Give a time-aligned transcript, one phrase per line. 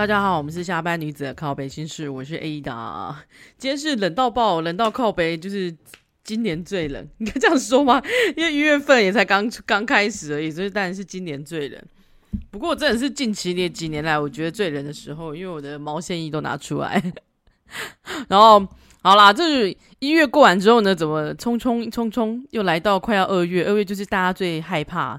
[0.00, 3.14] 大家好，我们是下班女子的靠背心事，我是 Ada。
[3.58, 5.76] 今天是冷到爆，冷到靠背，就是
[6.24, 8.02] 今年最冷，你可以这样说吗？
[8.34, 11.78] 因为一月份也才刚刚开始而已，所以当然是今年最冷。
[12.50, 17.12] 不过真的是近期的几年来，我觉得最冷的时候，因为我的毛线衣都拿出来，
[18.26, 18.66] 然后。
[19.02, 23.64] 好啦，就是一月过完之后呢，怎么匆匆匆匆又来到快要二月？
[23.64, 25.18] 二月就是大家最害怕，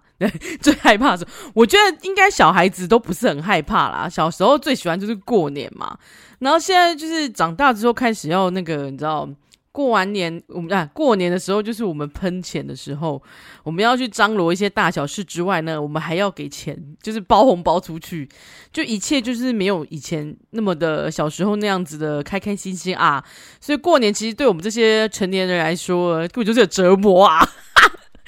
[0.61, 1.51] 最害怕的时候。
[1.53, 5.97] 我觉得应该小孩子都不是很害怕啦，小时候最喜欢就是过年嘛，
[6.39, 9.27] 然后现在就是长大之后开始要那个，你知道。
[9.71, 13.21] 过完年，我们啊，过年的时候就是我们喷钱的时候，
[13.63, 18.27] 我们要去张罗一些大小事之外呢，我们还要给钱，就是包红包出去，
[18.73, 23.23] 就一切就是没有以前那么的小时候那样子的开开心心啊。
[23.61, 27.39] 所以过年其实对我们这些成年人来说，根本就是折磨啊。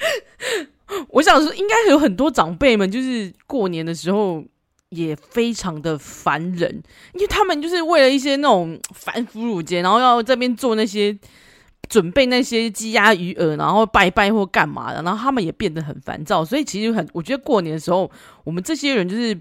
[1.10, 4.42] 我想说，应该有很多长辈们，就是过年的时候。
[4.94, 6.82] 也非常的烦人，
[7.14, 11.16] 因为他们就是为了一些那种 反腐乳节，然后要这边做那些
[11.88, 16.44] 准备那些鸡鸭鱼鹅，然后拜拜或干嘛的，然后他们也变得很烦躁。
[16.44, 18.10] 所以其实很，我觉得过年的时候，
[18.44, 19.38] 我们这些人就是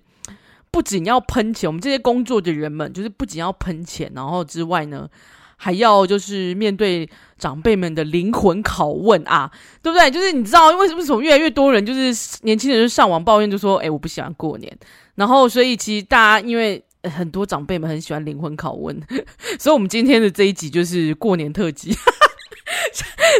[0.70, 5.08] 不仅要喷钱，我们这些工作的人们就是不仅要喷钱，然后之外呢，
[5.56, 9.50] 还要就是面对长辈们的灵魂拷问啊，
[9.82, 10.12] 对不对？
[10.12, 14.78] 就是你知道为什么为什么越来越多人就是年轻人就上网抱怨，就说：“哎，我不喜欢过年。”
[15.16, 19.00] 然后，所以其实大家因为很多长辈们很喜欢灵魂拷问，
[19.60, 21.96] 所以我们今天的这一集就是过年特辑。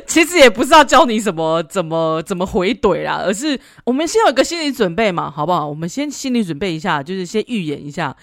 [0.08, 5.68] 其实也不是要教你什么怎么怎么回怼啦，而是我们先有一个心理准备嘛，好不好？
[5.68, 8.16] 我们先心理准备一下，就是先预演一下。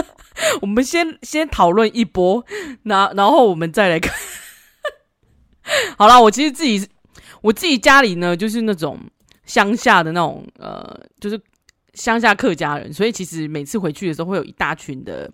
[0.60, 2.44] 我们先先讨论一波，
[2.84, 4.14] 那然后我们再来看。
[5.98, 6.86] 好啦，我其实自己
[7.42, 8.98] 我自己家里呢，就是那种
[9.44, 11.38] 乡下的那种呃，就是。
[11.96, 15.28] 乡下客家人，所以其实每次回去的时候，会有一大群的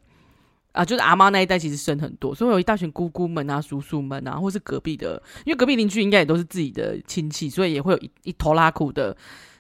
[0.71, 9.15] 啊，就是阿妈那一代其实生很多，所以有一大群姑姑们啊、叔叔们啊，或是隔壁的，因为隔壁邻居应该也都是自己的亲戚，所以也会有一一拖拉库的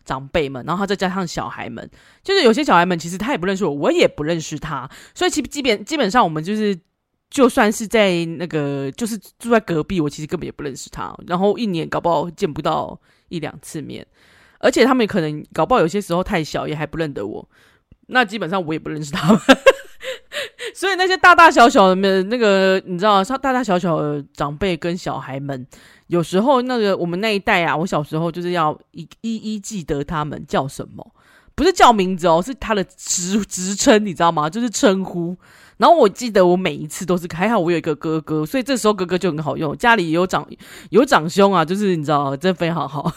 [0.05, 1.91] 长辈们，然后再加上小孩们，
[2.23, 6.79] 就是有些小孩们其实他也不认识我，我也不认识他，所以其基本基本上我们就是
[7.29, 12.99] 就算是在那个就是住在隔壁，我其实根本也不认识他，然后一年搞不好见不到
[13.29, 14.07] 一两次面。
[14.63, 17.47] 而且他们可能搞不好有些时候太小，也还不认得我。
[18.07, 19.41] 那基本上我也不认识他们，
[20.75, 25.67] 所以那些大大小小的那个，你知道，像大大小小的长辈跟小孩们，
[26.09, 31.15] 有时候那个我们那一代啊，我小时候就是要一一一记得他们叫什么，
[31.55, 34.51] 不是叫名字哦，是他的职职称，你知道吗？
[34.51, 35.37] 就是称呼。
[35.79, 40.47] 然后我记得我每一次都是还好，我有一个哥哥，所以这时候哥哥就很好用，家里有长
[40.91, 43.13] 有长兄啊，就是你知道，真非常好。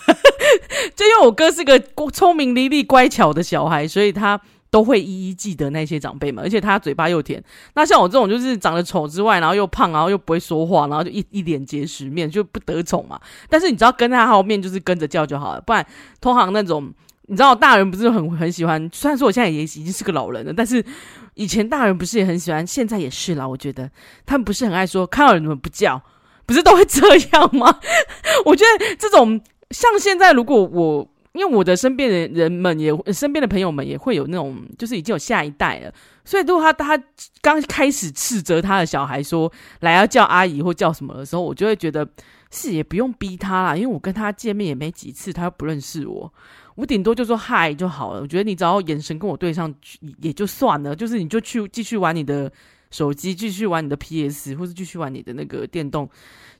[0.96, 1.80] 就因为我哥是个
[2.14, 7.44] 聪明伶俐、乖巧的小孩，所以他都会一一记得那些长辈们，而且他嘴巴又甜。
[7.74, 13.20] 那像我这种就是长得丑之外，然后又胖，然后又不会说话，然后就一一脸结石面，就不得宠嘛。
[13.50, 15.86] 但是你知道跟在他后面，就是跟着叫就好了，不然
[16.20, 16.94] 通常那种。
[17.28, 20.86] 你知道大人不是很很喜欢，虽然说我现在也已经是个老人了，但是
[21.34, 23.48] 以前大人不是也很喜欢，现在也是啦。
[23.48, 23.90] 我觉得
[24.28, 26.00] 他们不是很爱说看到人怎么不叫，
[26.46, 27.80] 不是都会这样吗？
[28.46, 29.42] 我觉得这种
[29.72, 35.94] 像现在，如果我因为我的身边的人们也身边的朋友们也会有那种，就是已经有下一代了，
[36.24, 37.04] 所以如果他他
[37.42, 42.08] 刚开始斥责他的小孩说来要叫阿姨或叫什么的时候，我就会觉得
[42.52, 46.34] 是也不用逼他啦，因为我跟他见面也没几次，他又不认识我。
[46.76, 48.22] 我顶多就说嗨就好了。
[48.22, 49.74] 我觉得你只要眼神跟我对上
[50.22, 52.52] 也就算了，就是你就去继续玩你的
[52.92, 56.10] 手机，继续玩你的 PS，或是继续玩你的那个电动，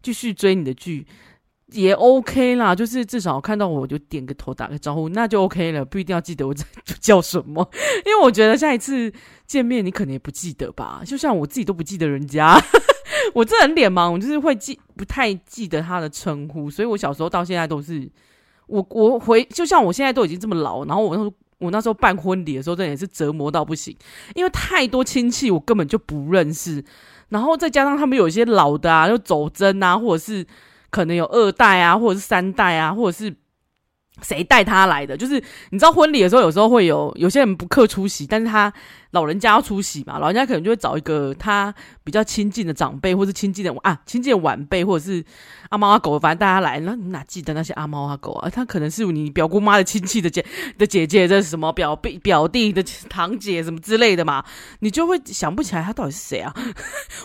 [0.02, 1.06] 继续追你的剧
[1.76, 2.74] 也 OK 啦。
[2.74, 6.54] 就是至少看到我就点个头打个招呼，那就 OK 了，不一定要记得我
[7.00, 7.70] 叫什么。
[8.06, 9.12] 因为我觉得下一次
[9.46, 12.60] 见面你可能也不记得吧，就像我自己都不记得人家，
[13.36, 18.10] 我这人脸盲，我就是会记不太记得他的称呼，所以我小时候到现在都是。
[18.68, 23.96] 我我回就像我现在都已经这么老，然后我那时候我那时候办婚礼的时候，真的也是折磨到不行，
[24.34, 26.84] 因为太多亲戚我根本就不认识，
[27.30, 30.44] 然后再加上他们有一些老的啊，就走针啊，或者是
[30.96, 33.36] 可能有二代啊，或者是三代啊，或者是。
[34.22, 35.18] 谁带他来的？
[35.18, 35.34] 就是
[35.72, 38.72] 你知道婚礼的时候，有时候会有有些人不客出席，但是他
[39.16, 41.74] 老人家要出席嘛，老人家可能就会找一个他
[42.04, 45.24] 比较亲近的长辈，或是亲近的啊亲近的晚辈，或者是
[45.70, 46.82] 阿猫阿狗，反正大家来。
[46.82, 48.50] 那你哪记得那些阿猫阿狗啊？
[48.50, 50.46] 他可能是你表姑妈的亲戚的姐
[50.78, 54.44] 的姐姐，这是什么表弟表弟的堂姐什么之类的嘛？
[54.80, 56.54] 你就会想不起来他到底是谁啊？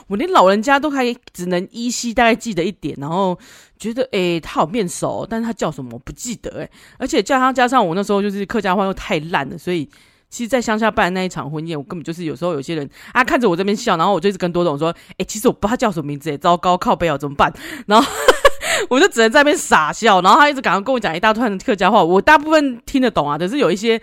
[0.07, 3.37] 我连老人家都还只能依稀大概记得一点，然后。
[3.81, 9.89] 觉得诶、欸，他好面熟，但是他叫什么我不记得诶，而且加上加上我那时候就是客家话又太烂了，所以
[10.31, 17.53] 其实，在乡下办那一场婚宴，我根本就是有时候有些人啊看着我这边笑，然后我就一直跟多总说：“哎、其实我不知道他叫什么名字，哎，糟糕，靠背啊，怎么办？”
[17.87, 18.09] 然后
[18.89, 24.01] 我就只能在那边傻笑，然后他一直赶快跟我讲一大串的客家话，我大部分听得懂啊，可是有一些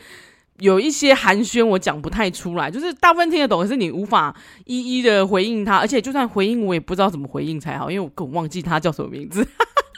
[0.59, 4.35] 有一些寒暄我讲不太出来，就是大部分听得懂，可是你无法
[4.65, 9.47] 一一的回应他，而且就算回应，我也不知道怎么回应才好，因为我更忘记他叫什么名字。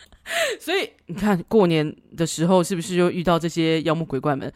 [0.61, 4.53] 所以你看，过年的时候是不是就遇到这些妖魔鬼怪们？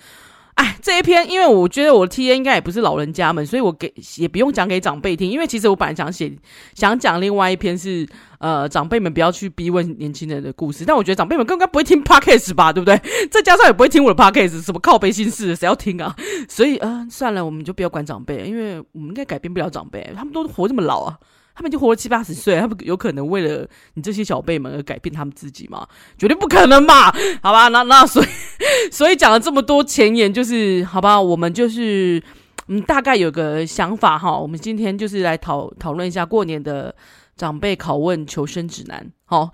[0.55, 5.29] 哎，这一篇，因为我觉得我的 T A 应该也不是老人家们，所以我给也不用讲给长辈听。
[5.29, 6.31] 因为其实我本来想写，
[6.75, 8.07] 想讲另外一篇是
[8.39, 12.95] 呃长辈们不要去逼问年轻人的故事，但我觉得长辈们更应该不会听 Podcast 吧，对不对？
[13.31, 16.15] 再加上也不会听我的 Podcast，什么靠背心事，谁要听啊？
[16.47, 21.17] 所以呃，算了，我们就不要管长辈，因为我们应该改变不了长辈，他们都活这么老啊。
[21.55, 25.87] 他们已经活了七八十岁，他们有可能为了你这些小辈们而改变他们自己吗？
[26.17, 27.11] 绝对不可能嘛！
[27.41, 28.27] 好吧，那那所以
[28.91, 32.21] 所以讲了这么多前言，就是好吧，我们就是
[32.67, 34.37] 嗯，大概有个想法哈。
[34.37, 36.95] 我们今天就是来讨讨论一下过年的
[37.35, 39.51] 长辈拷问求生指南，好，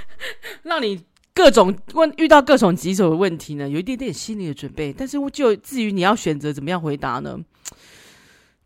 [0.64, 1.00] 让你
[1.32, 4.92] 各种问遇到各种棘手的问题呢，有一点点心理的准备。
[4.92, 7.38] 但是就至于你要选择怎么样回答呢？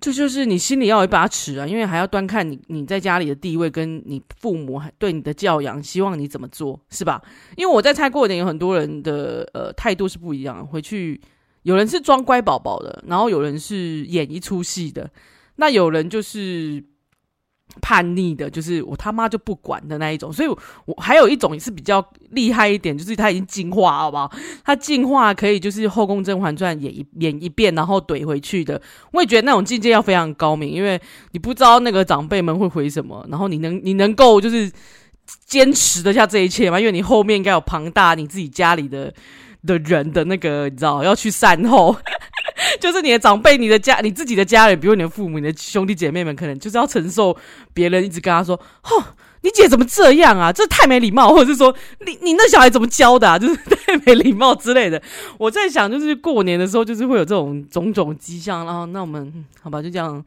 [0.05, 7.23] 这就是你心里要有一把尺啊，因为还要端看你你在家里的地位，跟你父母对你的教养，希望你怎么做，是吧？
[7.57, 10.67] 因为我在猜过年，有很多人的呃态度是不一样的。
[10.67, 11.19] 回去
[11.63, 15.11] 有人是装乖宝宝的，然后有人是演一出戏的，
[15.57, 16.85] 那有人就是。
[17.81, 20.49] 叛逆的，就是我他妈就不管的那一种，所以
[20.85, 24.31] 我，还有一种也是比较厉害一点，就是他已经进化，好不好？
[24.65, 28.81] 他进化可以就是《后宫甄嬛传》演一演一遍，然后怼回去的。
[29.13, 31.01] 我也觉得那种境界要非常高明，因为
[31.33, 34.71] 你不知道那个长辈们会回什么，然后你能你能够就是
[35.47, 36.79] 坚持得下这一切吗？
[36.79, 39.13] 因为你后面应该有庞大你自己家里的
[39.67, 41.97] 的人的那个，你知道要去善后。
[42.81, 47.37] 就是你的长辈、你的家、你自己的家人，比如你的父母、你的兄弟姐妹们，可能就是要承受
[47.73, 48.55] 别人一直跟他说
[48.85, 49.05] ：“哦，
[49.43, 50.53] 你姐怎么这样啊？
[50.53, 51.75] 这太没礼貌。”或者是说
[52.07, 53.37] ：“你你那小孩怎么教的啊？
[53.39, 55.01] 就是太没礼貌之类的。”
[55.39, 58.65] 我在想，就是过年的时候，就是会有这种种种迹象。
[58.65, 60.25] 然后，那我们好吧，就这样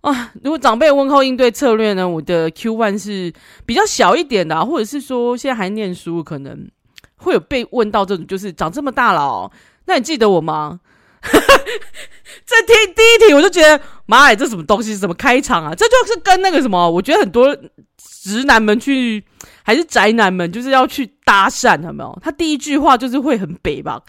[0.00, 0.32] 啊。
[0.42, 2.08] 如果长辈问候应对策略呢？
[2.08, 3.32] 我的 Q one 是
[3.66, 6.68] 比较小一点的，或者是说现在还念书，可能
[7.16, 9.50] 会有被问到这种，就是长这么大了哦，
[9.86, 10.80] 那你记得我吗？
[11.20, 11.38] 哈
[12.46, 14.96] 这题第一题我就觉得，妈呀，这什么东西？
[14.96, 15.74] 什么开场啊？
[15.74, 17.54] 这就是跟那个什么，我觉得很多
[17.98, 19.22] 直男们去，
[19.62, 22.18] 还是宅男们，就是要去搭讪，有没有？
[22.22, 24.00] 他第一句话就是会很北吧，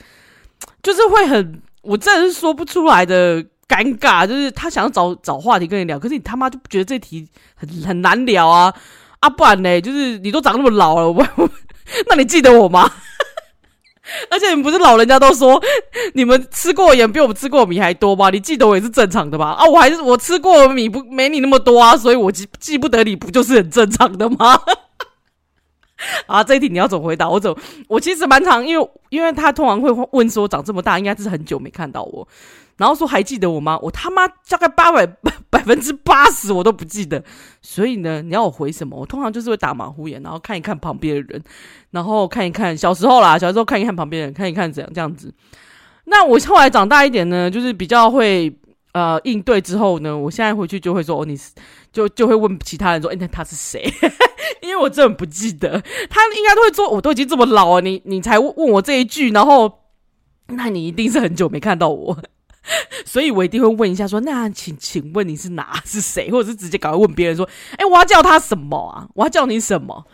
[0.81, 8.73] 就是会很，我真的是说不出来的尴尬，就是他想要找找话题跟你聊，可是你他妈就觉得这题很很难聊啊
[9.19, 11.49] 啊，不然呢，就是你都长那么老了，我，我
[12.07, 12.89] 那你记得我吗？
[14.29, 15.61] 而且你们不是老人家都说，
[16.13, 18.29] 你们吃过盐比我们吃过米还多吗？
[18.29, 19.51] 你记得我也是正常的吧？
[19.51, 24.59] 啊，我还是我吃过米不没你那么多啊，所以我记记不得你不就是很正常的吗？
[26.27, 27.29] 啊，这一题你要怎么回答？
[27.29, 27.57] 我怎么
[27.87, 32.27] 我其实蛮常，因为因为他通常会问说长这么大，应该是很久没看到我。
[32.77, 33.77] 然后说还记得我吗？
[33.81, 35.05] 我他妈大概八百
[35.51, 37.21] 百分之八十我都不记得，
[37.61, 38.95] 所以呢，你要我回什么？
[38.97, 41.43] 我通常就是会打马虎眼，然后看一看旁边的人，
[41.91, 45.33] 然后看一看小时候啦，小时候看一看旁边人，看一看怎样这样子。
[46.05, 48.49] 那我后来长大一点呢，就是比较会
[48.93, 51.51] 呃应对之后呢，我现在回去就会说哦，你是
[51.91, 53.83] 就就会问其他人说，哎，那他是谁？
[54.61, 59.85] 因为我真的不记得，他应该都会说，我都已经这么老了，你你才问我这一句，然后
[60.47, 62.17] 那你一定是很久没看到我。
[63.05, 69.07] 所以我一定会问一下说，那请请问你是哪是谁，或者是直接赶快问别人说，哎、我要叫他什么啊？
[69.15, 70.05] 我要叫你什么？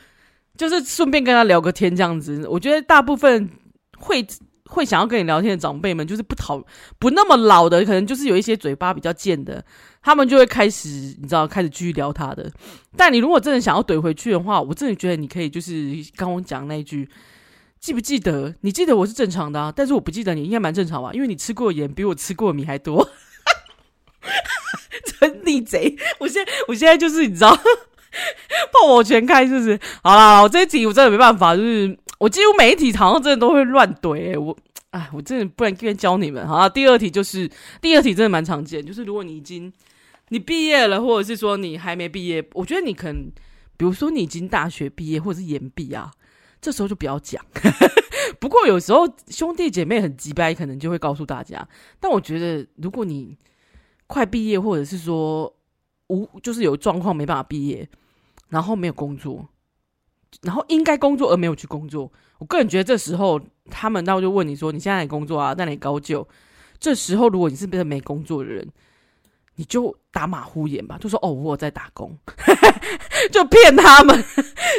[0.56, 2.48] 就是顺便跟他聊个天这样子。
[2.48, 3.50] 我觉得大部分
[3.98, 4.25] 会
[4.70, 6.63] 会想要跟你聊天的长辈们，就是不讨
[6.98, 9.65] 不那么老的，可能就是有一些嘴巴比较贱的，
[10.06, 10.88] 他们就会开始
[11.20, 12.50] 你知道开始继续聊他的。
[12.96, 17.10] 但你如果真的想要怼回去的话，我真的觉得你可以就是刚我讲那一句。
[17.80, 18.56] 记不记得？
[18.62, 21.12] 你记得我是正常的啊，但是我不记得你，应该蛮正常吧？
[21.14, 23.08] 因为你吃过盐比我吃过米还多，
[25.20, 25.96] 真逆贼！
[26.20, 27.56] 我现在我现在就是你知道，
[28.74, 29.80] 炮火全开，是不是？
[30.02, 34.58] 好啦，我这一题我真的没办法，就是我几乎每一题好像真的都会乱怼、欸、我，
[34.90, 36.48] 哎，我真的不然今天教你们。
[36.48, 37.48] 好啦，第二题就是
[37.82, 39.72] 第二题真的蛮常见，就是如果你已经
[40.29, 43.32] 你毕业了，或者是说你还没毕业，我觉得你可能，
[43.77, 46.12] 比如说你已经大学毕业或者是研毕啊。
[46.62, 47.46] 这时候就不要讲，
[48.39, 51.67] 不过有时候兄弟姐妹很急掰，可能就会告诉大家。
[52.00, 53.38] 但我觉得，如果你
[54.08, 55.53] 快毕业，或者是说
[56.08, 57.88] 无就是有状况没办法毕业，
[58.50, 59.48] 然后没有工作，
[60.41, 63.39] 然后应该工作而没有去工作，我个人觉得这时候
[63.70, 65.53] 他们那就问你说：“你现在工作啊？
[65.55, 66.27] 那你高就？”
[66.79, 68.67] 这时候如果你是变成没工作的人，
[69.58, 72.18] 你就打马虎眼吧，就说哦，我在打工，
[73.32, 74.22] 就骗他们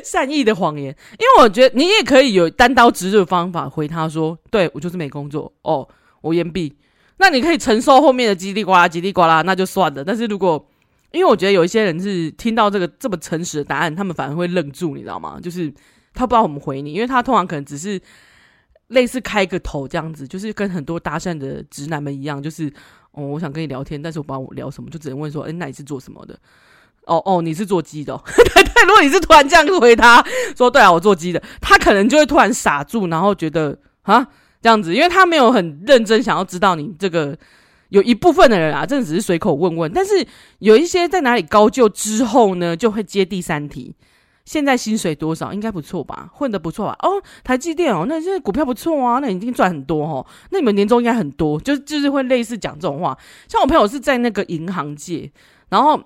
[0.05, 0.95] 善意的谎言。
[1.13, 5.89] 因为我觉得你也可以有单刀直入的方法回他说，对，我就是没工作哦，
[6.21, 6.77] 我言毕。
[7.17, 10.05] 那你可以承受后面的叽里呱啦、叽里呱啦，那就算了。
[10.05, 10.69] 但是如果
[11.13, 15.41] 因为我觉得有一些人是听到这个这么诚实的答案，他们反而会愣住，你知道吗？
[15.43, 15.73] 就是
[16.13, 17.99] 他不知道怎么回你，因为他通常可能只是
[18.89, 22.71] 类似开个头这样子，就是跟很多搭讪的直男们一样，就是。
[23.17, 26.39] 哦，我想跟你聊天，但是我不知道我聊什么，就只能问说，哎、那你是做什么的？
[27.07, 28.23] 哦哦，你是做鸡的、哦。
[28.25, 30.25] 对对，如果你是突然这样回他
[30.57, 34.27] 说，对啊，我做鸡的，他可能就会突然傻住，然后觉得啊
[34.63, 37.37] 这样子，因为他没有很认真想要知道你这个。
[37.91, 40.13] 有一部分的人啊，真的只是随口问问，但是
[40.59, 43.95] 有一些在哪里高就之后呢，就会接第三题。
[44.47, 45.53] 现在薪水多少？
[45.53, 46.97] 应该不错吧，混得不错吧？
[47.01, 50.25] 哦，台积电哦，那现在股票不错啊，那你一定赚很多哦。
[50.51, 53.19] 那你们年终应该很多，就就是会类似讲这种话。
[53.49, 55.31] 像我朋友是在那个银行界，
[55.69, 56.01] 然后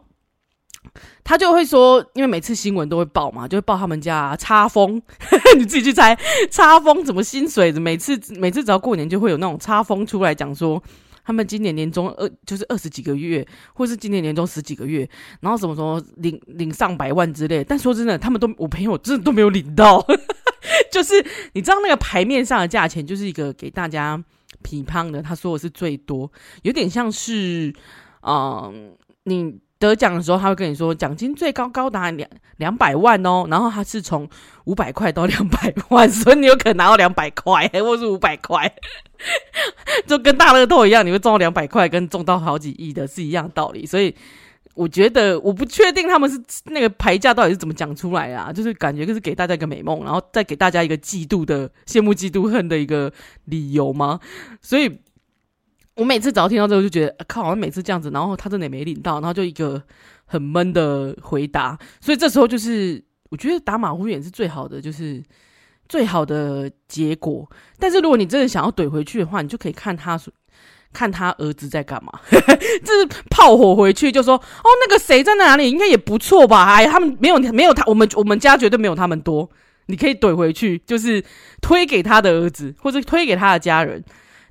[1.23, 5.01] 他就会说，因为每次新闻都会报嘛，就会报他们家插封，
[5.57, 6.19] 你自己去猜
[6.51, 7.71] 插封怎么薪水？
[7.73, 10.83] 每次每次只要过年就会有那种插封出来讲说。
[11.25, 15.09] 他们今年年终二就是二十几个月，或是今年年终十几个月，
[15.41, 17.63] 然后什么什么领领上百万之类。
[17.65, 20.05] 但说真的，他们都我朋友真的都没有领到。
[20.91, 21.15] 就是
[21.53, 24.23] 你知道那个牌面上的价钱，就是一个给大家
[24.63, 25.23] 批判的。
[25.23, 26.31] 他说的是最多，
[26.63, 27.75] 有点像是，
[28.23, 28.93] 嗯、
[29.25, 29.59] 你。
[29.81, 34.29] 得奖的时候，他会跟你说奖金最高高达两两百万哦，然后他是从
[34.65, 38.71] 五百块到两百万，所以你有可能拿到两百块， 或是五百块，
[40.07, 43.87] 就跟大乐透一样，你会中到两百块，跟中到好几亿的是一样道理。
[43.87, 44.15] 所以
[44.75, 53.11] 我觉得我不确定他们是那个牌价到底是怎么讲出来啊，就是感觉就是给大家一个美梦，然后再给大家一个嫉妒的羡慕、嫉妒、恨的一个
[53.47, 54.21] 理由吗？
[54.61, 55.01] 所以。
[56.01, 59.83] 我每次只要听到这个，就觉得靠，好像每次这样子，然后他真的也没领到，然后就一个
[60.25, 61.79] 很闷的回答。
[62.01, 65.23] 所以这时候就是，我觉得打马虎眼是最好的，就是
[65.91, 67.47] 最好的结果。
[67.79, 70.19] 但是如果你真的想要怼回去的话，你就可以看他
[70.91, 72.11] 看他儿子在干嘛，
[72.83, 76.77] 就 是炮火回去，就说哦，那个谁在哪里，应该也不错吧？
[76.77, 79.51] 哎，他们没有没有他，我们我们家绝对没有他们多。
[79.87, 81.23] 你可以怼回去，就是
[81.61, 84.03] 推给他的儿子，或者推给他的家人。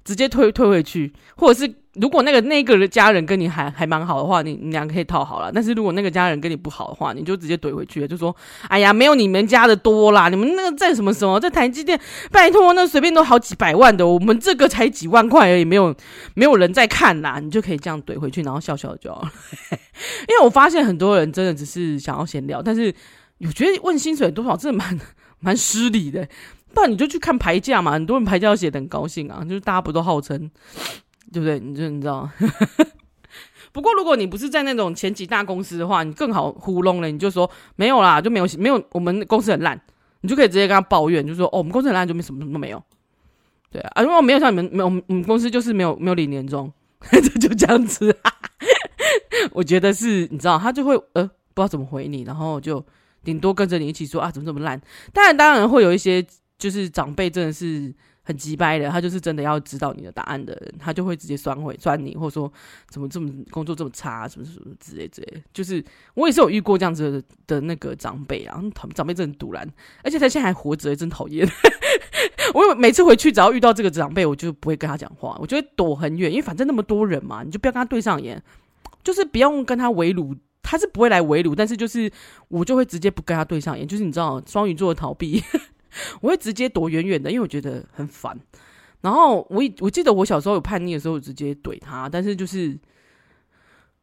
[0.10, 5.52] 直接推推回去，或者是如果那个那个的家人跟你还还蛮好的话，你你俩可以套好了。
[5.54, 8.36] 但是如果那个家人跟你不好的话，你就直接怼回去，就说
[8.70, 12.00] ：“哎呀，没有你们家的多啦，你们那个在什么什么在台积电，
[12.32, 15.96] 拜托，那随便都好几百万的，我们这个才几万块而已，没有
[16.34, 19.22] 没有人在看啦。”你就可以这样怼回去，然后笑笑就好。
[20.28, 22.92] 因为我发现很多人真的只是想要闲聊，但是
[23.42, 25.00] 我觉得问薪水多少真的蛮
[25.40, 26.28] 蛮失礼的。
[26.74, 30.50] 不然你就去看牌价嘛，很多人牌价写的很高兴啊，就是大家不都号称，
[31.34, 31.60] 对不对？
[31.60, 32.30] 你就你知道。
[33.72, 37.12] 不过如果你不是在那种前几大公司的话，你更好糊弄了。
[37.12, 39.80] 你就说没有啦，就没有没有，我们公司很烂，
[40.22, 42.84] 你就可以直接跟他抱怨，就说哦，我们公司很烂，就没什么什么都没有。
[43.72, 46.72] 对啊，因为我没有像你们没有，我们公司就是没有没有领年终，
[47.40, 48.12] 就这样子。
[48.24, 48.34] 啊
[49.54, 51.24] 我觉得是，你知道，他就会呃
[51.54, 52.84] 不知道怎么回你，然后就
[53.24, 54.82] 顶多跟着你一起说啊，怎么这么烂？
[55.14, 56.26] 当然，当然会有一些。
[56.60, 62.52] 就是长辈真的是很机掰的，他就是真的要知道你的答案的人，他就会直接酸回酸你，或者说
[62.90, 65.42] 怎么这么工作这么差，什么什么之类之类。
[65.52, 68.62] 就是我也是有遇过这样子的，的那个长辈啊，
[68.94, 69.68] 长辈真的赌烂，
[70.04, 71.50] 而且他现在还活着，真讨厌。
[72.54, 78.42] 我每次回去只要遇到这个长辈，我就不会跟他讲话，我就会躲很远，因为反正那么多人嘛，你就不要跟他对上眼，
[79.04, 82.12] 就是不用跟他围炉，他是不会来围炉，但是就是
[82.50, 85.42] 我就会直接不跟他对上眼，就是你知道双鱼座的逃避。
[86.22, 88.38] 我会直接躲远远的，因为我觉得很烦。
[89.02, 92.78] 然后我我记得我小时候有叛逆的时候，我直接怼他，但是就是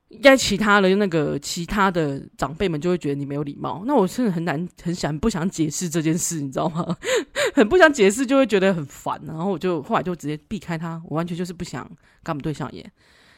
[0.09, 3.83] 应该其他的那个其他的长辈们就会觉得你没有礼貌。
[3.87, 6.97] 那我真的很难很想不想解释这件事，你知道吗？
[7.55, 9.21] 很不想解释，就会觉得很烦。
[9.27, 12.91] 然后我就后来就直接避开他，我完全就是不想跟他们对上眼。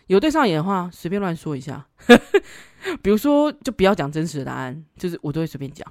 [0.09, 1.87] 有对上眼的话，随便乱说一下。
[3.03, 5.87] 比如说，就不要讲真实的答案，就是我都会随便讲。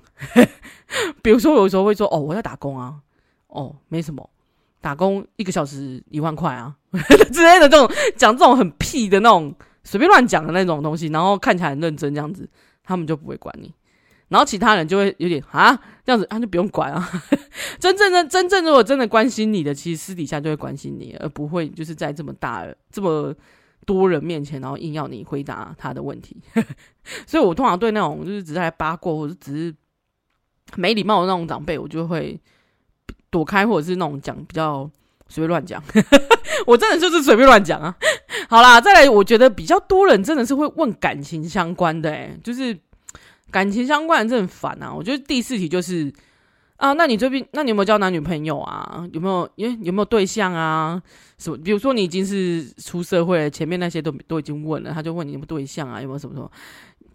[1.21, 2.95] 比如说，有时候会说：“哦，我要打工啊，
[3.47, 4.27] 哦，没什么，
[4.81, 6.75] 打工一个小时一万块啊
[7.31, 12.49] 之类的这种讲这种很屁的那种随便乱讲的那种东西，然后看起来很认真这样子，
[12.83, 13.71] 他们就不会管你。
[14.29, 17.07] 然后其他人就会有点啊这样子，他就不用管啊。
[17.79, 23.35] 真正的真正如果真的关心你的，其实私底下就会关心你，而不会就是在这么大这么。
[23.87, 26.35] 多人面前，然后硬要你回答他的问题，
[27.25, 29.73] 所以我通常对那种就是只是来八卦，或者只是
[30.75, 32.37] 没礼貌的那种长辈，我就会
[33.29, 34.87] 躲开，或者是那种讲比较
[35.29, 35.81] 随便乱讲。
[36.67, 37.95] 我真的就是随便乱讲啊，
[38.49, 42.77] 好啦，再来，我觉得比较多人真的是会问感情相关的、欸，就是
[43.49, 44.93] 感情相关的真很烦啊。
[44.93, 46.11] 我觉得第四题就是
[46.77, 49.07] 啊，那你最近，那你有没有交男女朋友啊？
[49.11, 49.49] 有没有？
[49.55, 51.01] 有有没有对象啊？
[51.39, 51.57] 什么？
[51.57, 55.99] 比如说你已经是出社会了，前面那些都都已经问了，他就问你有没有对象啊？
[55.99, 56.49] 有没有什么什么？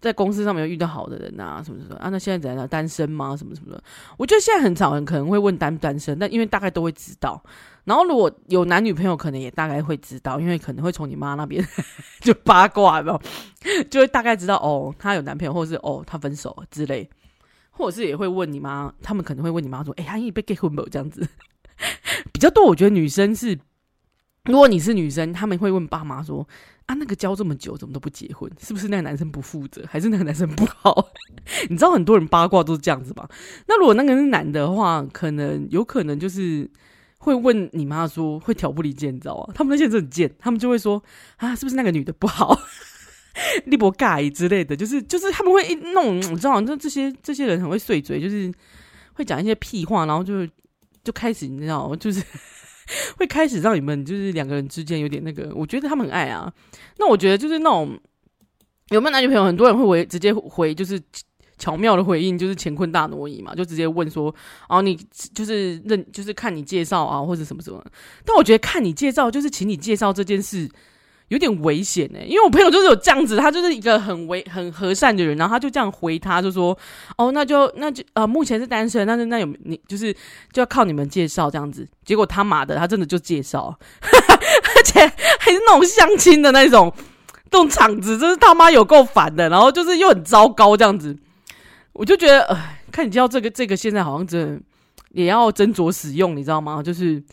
[0.01, 2.09] 在公司上面有遇到好的人啊，什么什么啊？
[2.09, 2.67] 那现在怎样？
[2.67, 3.37] 单身吗？
[3.37, 3.81] 什么什么的？
[4.17, 7.41] 我觉得现在很少人可能会问单不单身，但因为大概都会知道。
[7.85, 11.65] 然后如果有男女朋友，可能也大概会知道，因为可能会从你妈那边
[12.19, 13.17] 就八卦嘛，
[13.89, 17.09] 就会大概知道哦，他有男朋友，或者是哦，他分手之类，
[17.73, 21.27] 或者是也会问你妈，他们可能会问你妈说：“哎、欸，他已经被结婚没？”这样子
[22.31, 22.65] 比较多。
[22.65, 23.59] 我觉得女生是，
[24.45, 26.47] 如果你是女生，他们会问爸妈说。
[26.85, 28.51] 啊，那个交这么久，怎么都不结婚？
[28.59, 31.07] 是不是那个男生不负责，还是那个男生不好？
[31.69, 33.25] 你知道很多人八卦都是这样子吧？
[33.67, 36.69] 那如果那个是男的话，可能有可能就是
[37.19, 39.53] 会问你妈说，会挑拨离间，你知道吗？
[39.55, 41.01] 他们那些人很贱，他们就会说
[41.37, 42.59] 啊，是不是那个女的不好？
[43.65, 46.75] 立博盖之类的，就是就是他们会一弄，你知道就？
[46.75, 48.51] 这些这些人很会碎嘴，就是
[49.13, 50.47] 会讲一些屁话，然后就
[51.03, 51.95] 就开始，你知道？
[51.95, 52.23] 就是。
[53.15, 56.51] 会开始让你们就是两个人之间有点那个，我觉得他们很爱啊。
[56.97, 57.97] 那我觉得就是那种
[58.89, 61.01] 有没有男女朋友，很多人会回直接回，就是
[61.57, 64.35] 巧妙的回应，就是乾坤大挪移嘛，就直接问说，
[64.67, 64.97] 哦，你
[65.33, 67.81] 就是认就是看你介绍啊，或者什么什么。
[68.25, 70.69] 但我觉得看你介绍，就是请你介绍这件事。
[71.33, 76.77] 有点危险呢、因为我朋友就是有这样子，他就是一个很危很和善的人，然后他就这样回他，就说
[77.17, 80.13] ：“哦，那就那就呃，目前是单身，但是那有你就是
[80.51, 83.75] 就要靠你们介绍这样子。”结果他妈的，他真的就介绍，
[84.05, 84.99] 而且
[85.39, 86.93] 还是那种相亲的那种
[87.49, 91.17] 这种场子，真是他妈有够烦的，然后就是又很糟糕这样子，
[91.93, 92.55] 我就觉得，呃，
[92.91, 94.61] 看你知道这个这个现在好像真的
[95.13, 96.83] 也要斟酌使用，你知道吗？
[96.83, 97.23] 就是。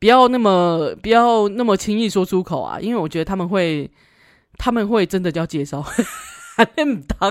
[0.00, 3.88] 不要那么不要那么轻易说出口啊，因为我觉得他们会
[4.56, 5.82] 他们会真的叫介绍，
[6.56, 7.30] 还很当，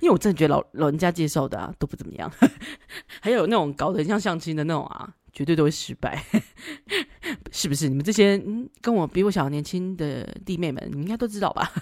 [0.00, 2.30] 因为我真的觉得老老人家介绍的啊都不怎么样，
[3.20, 6.24] 还有那种搞得很像相亲的那种啊，绝对都会失败，
[7.50, 7.88] 是不是？
[7.88, 8.40] 你们这些
[8.80, 11.72] 跟我比我小年轻的弟妹们，你们应该都知道吧？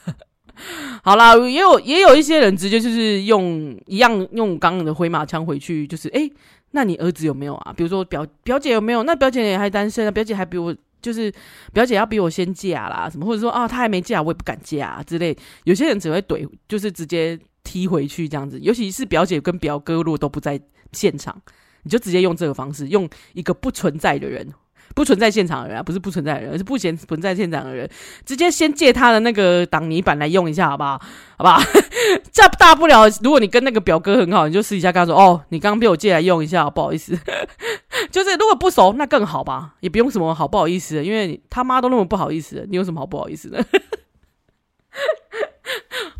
[1.03, 6.31] 好啦，也有也有一些人直接就是用一样用刚刚的回马枪回去，就是哎。
[6.73, 7.73] 那你儿子有没有啊？
[7.73, 9.03] 比如说表表姐有没有？
[9.03, 11.33] 那表姐也还单身啊，表姐还比我就是
[11.73, 15.37] 表姐要比我先嫁啦，什么或者说啊，她还没嫁，我也不敢嫁啊之类。
[15.65, 18.59] 有些人只会怼，就是直接踢回去这样子。
[18.61, 20.61] 尤其是表姐跟表哥如果都不在
[20.93, 21.41] 现场，
[21.83, 24.53] 你就直接用这个方式，用一个不存在的人。
[24.95, 27.89] 不存在现场的人啊，不是不存在的人，而是不嫌存在现场的人，
[28.25, 31.01] 直接先借他的那个挡泥板来用一下，好不好？
[31.37, 31.61] 好不好？
[32.33, 37.19] 这大不了，如果你跟那个表哥很好，你就私底下跟他说：“哦，你刚刚被我借来用一下，不好意思。
[38.11, 43.65] ”就是如果不熟，那更好吧，也不用什么好不好意思的，因为他妈都那么不好意思，你有什么好不好意思的？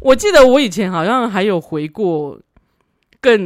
[0.01, 2.39] 我记得我以前好像还有回过。
[3.27, 3.41] 更，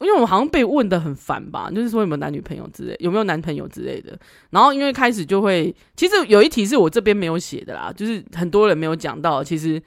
[0.00, 4.18] 因为我好像被问得很烦吧，就是说有没有男女朋友之类，有没有男朋友之类的。
[4.48, 9.44] 然后因为开始就会，其实有一题是我这边没有写的啦，就是很多人没有讲到。
[9.44, 9.82] 其实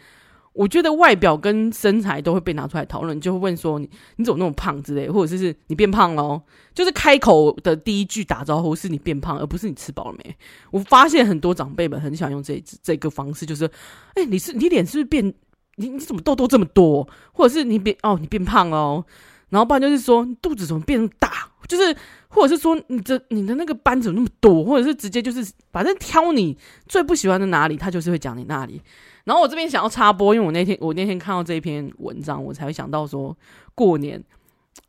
[0.53, 6.39] 我觉得外表跟身材都会被拿出来讨论，就会问说你你怎么那么胖之类，或者是是你变胖咯，
[6.75, 10.35] 就是开口的第一句打招呼是你变胖，而不是你吃饱了没。
[10.69, 13.65] 我发现很多长辈们很喜欢用这这个方式，就是
[14.13, 15.33] 哎、你是你脸是不是变？
[15.75, 17.07] 你你怎么痘痘这么多？
[17.31, 19.05] 或者是你变哦，你变胖哦。
[19.49, 21.95] 然后不然就是说肚子怎么变那么大，就是
[22.27, 26.57] 或者是说你的你的那个斑怎么那么多，或者是直接就是反正挑你
[26.87, 28.81] 最不喜欢的哪里，他就是会讲你那里。
[29.23, 33.37] 然后我这边想要插播，因为我那天我那天看到这一篇文章，我才会想到说
[33.75, 34.23] 过年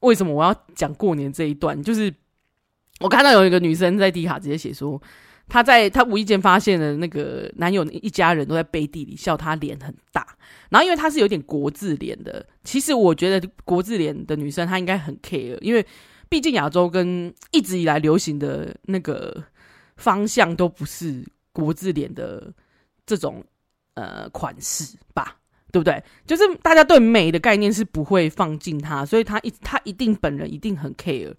[0.00, 2.14] 为什么我要讲过年这一段，就是
[3.00, 5.00] 我看到有一个女生在 D 卡直接写说。
[5.50, 10.26] 她在她无意间发现了那个男友一家人都在背地里笑她脸很大，
[10.70, 15.84] 然后因为她是有点国字脸的，其实我觉得国字脸的女生她应该很 care，因为
[16.28, 19.42] 毕竟亚洲跟一直以来流行的那个
[19.96, 22.54] 方向都不是国字脸的
[23.04, 23.44] 这种
[23.94, 25.36] 呃款式吧，
[25.72, 26.02] 对不对？
[26.24, 31.34] 就是大家对美的概念是不会放进她，所以她一她一定本人一定很 care，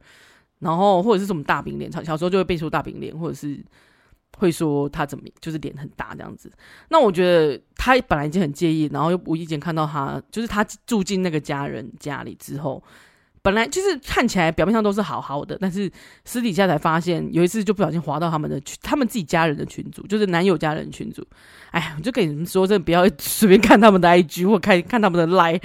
[0.60, 3.64] 然后或者是什么大饼脸，小时候就会背出大饼脸，或者是。
[4.38, 6.52] 会说他怎么就是脸很大这样子，
[6.90, 12.84] 那我觉得他本来已经很介意，然后又无意间看到他，就是他住进那个家人家里之后，
[13.44, 15.92] 本来就是看起来表面上都是好好的，但是
[16.26, 21.26] 私底下才发现，有一次就不小心滑到他们的群，他们自己家人的群组，就是男友家人群组。
[21.72, 25.62] 哎呀，我就跟你们说，真的不要随便看他们的 IG 或看看他们的 Line，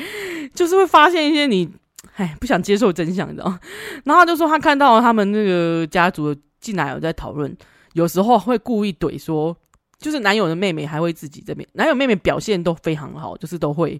[0.54, 1.70] 就是会发现一些你
[2.16, 3.58] 哎不想接受真相，你知道？
[4.04, 7.56] 然后他就说他看到他们那个家族进来有在讨论。
[7.96, 9.56] 有时候会故意怼说
[9.98, 13.98] 就是男友的妹妹还会自己这边，男友妹妹表现都非常好，就是都会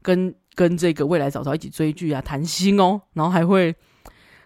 [0.00, 3.74] 跟跟这个未来嫂嫂一起追剧啊、谈心哦，然后还会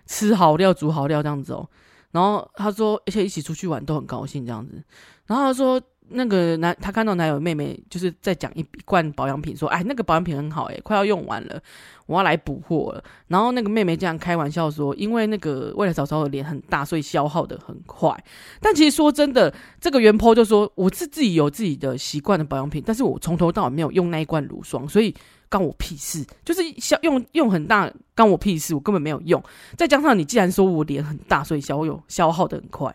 [0.06, 1.68] 吃好料、煮好料这样子哦。
[2.10, 4.82] 然后他说，而且一起出去玩都很高兴这样子。
[5.26, 5.80] 然后他说。
[6.08, 11.60] 那个男，他看到男友妹妹就是在讲一罐保养品，说：“哎，那个保养品很好，哎，快要用完了，
[12.06, 18.16] 我要来补货了。”然后那个妹妹这样开玩笑说：“因为那个未来嫂嫂的脸很大，所以消耗得很快。”
[18.60, 25.14] 但其实说真的，这个原 po 就说：“我是自己有自己的习惯的保养品，但是我从头到尾没有用那一罐乳霜，所以
[25.48, 26.24] 关我屁事。
[26.44, 29.42] 就是消用用很大，关我屁事，我根本没有用。
[29.76, 32.94] 再加上你既然说我脸很大，所以消有消耗得很快。”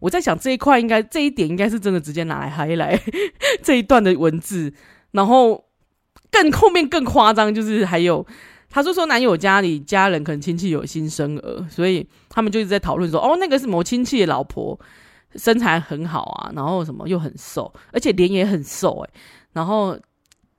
[0.00, 3.00] 我在想这一块应该这一点应该是真的直接拿来嗨来
[3.62, 4.74] 这一段的文字，
[5.12, 5.64] 然后
[6.28, 8.26] 更后面更夸张，就是还有
[8.74, 14.80] 他就说男友家里家人可能亲戚有新生儿，所以他们就一直在讨论说，哦，那个是某亲戚的老婆
[15.36, 19.10] 身材很好啊，然后什么又很瘦，而且脸也很瘦诶、
[19.52, 19.94] 然后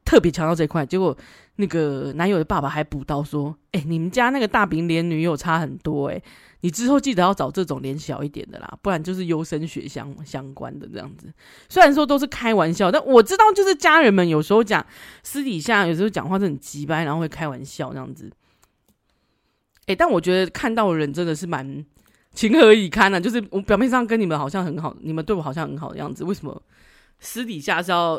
[0.06, 1.18] 特别强调这一块，结果
[1.56, 6.22] 那个男友的爸爸还补刀说，哎、你们家那个大饼脸女友差很多诶、
[6.64, 11.28] 你之后记得要找这种脸小一点的啦，不然就是优生学相相关的这样子。
[11.68, 14.86] 虽然说都是开玩笑，但我知道就是家人们有时候讲
[15.24, 18.32] 私底下有时候讲话是很急掰，然后会开玩笑这样子。
[19.88, 21.86] 哎、但我觉得看到人真的是蛮
[22.34, 23.20] 情何以堪呢、啊？
[23.20, 26.64] 就是我表面上跟你们好像很好，你们对我好像很好的样子，为什么
[27.20, 28.18] 私底下是要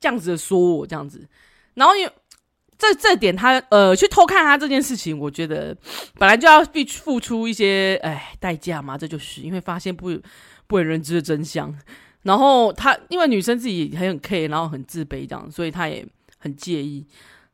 [0.00, 1.28] 这样子的说我这样子？
[1.74, 2.10] 然后又。
[2.78, 5.76] 这这点他呃去偷看他这件事情，我觉得
[6.18, 10.10] 本来就要必付出一些哎代价嘛，这就是因为发现不
[10.66, 11.74] 不为人知的真相。
[12.22, 16.06] 然后他因为女生自己很很 care，然后很自卑这样，所以他也
[16.38, 17.06] 很介意。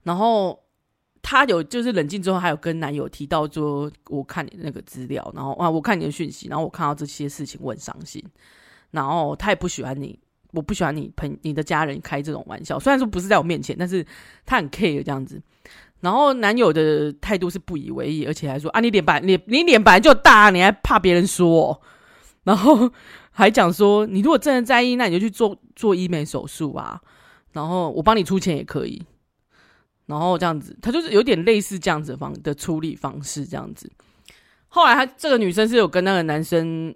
[0.02, 0.58] 然后
[1.20, 8.24] 他有就是冷静之后，还有跟男友提到说，我看你那个资料，然后啊我看你的讯息，然后我看到这些事情，我很伤心。
[8.90, 10.18] 然后他也不喜欢你。
[10.52, 14.06] 我不喜欢你朋你的家人开这种玩笑，虽然说不是在我面前，但是
[14.46, 15.42] 他很 care 这样子。
[16.00, 21.80] 然后男友的态度是不以为意，而且还说啊，你脸板你你脸本来就大，你还怕别人说？
[22.42, 22.90] 然后
[23.30, 27.00] 还讲说，你如果真的在意，那你就去做做医美手术啊。
[27.52, 29.00] 然后我帮你出钱也可以。
[30.06, 33.90] 然后这样子，他就是有点类似这样子方的处理方式这样子。
[34.68, 36.94] 后来他这个女生是有跟那个男生，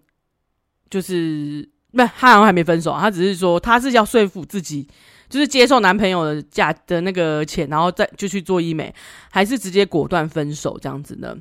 [0.91, 1.71] 就是。
[1.97, 4.87] 不，他好像还没分手，他只是说他是要说服自己，
[5.29, 8.95] 就是接受男朋友的价的那个钱，然后再就去做医美，
[9.31, 11.37] 还是直接果断分手这样子呢？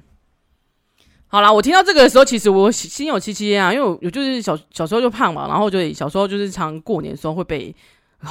[1.27, 7.75] 好啦，我听到这个的时候，其实我心有戚戚焉啊，因为我就是小小时候就胖嘛，然后就小时候就是常过年的时候会被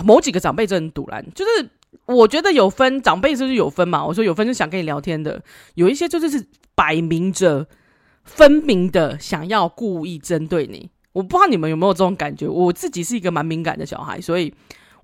[0.05, 1.69] 某几个长辈这样堵拦，就是
[2.07, 5.43] 我觉得有分长辈就是有分嘛，我说有分就想跟你聊天的，
[5.75, 7.67] 有一些就是是摆明着
[8.23, 10.89] 分明的想要故意针对你。
[11.15, 14.53] 我不知道你们有没有这种感觉，我自己是一个蛮敏感的小孩，所以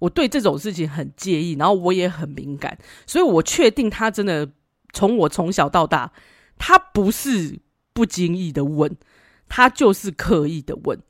[0.00, 4.50] 我对这种事情很介意，然后我也很敏感，所以我确定他真的
[4.92, 6.12] 从我从小到大，
[6.58, 7.60] 他不是
[7.92, 8.96] 不经意的问，
[9.48, 11.00] 他就是刻意的问。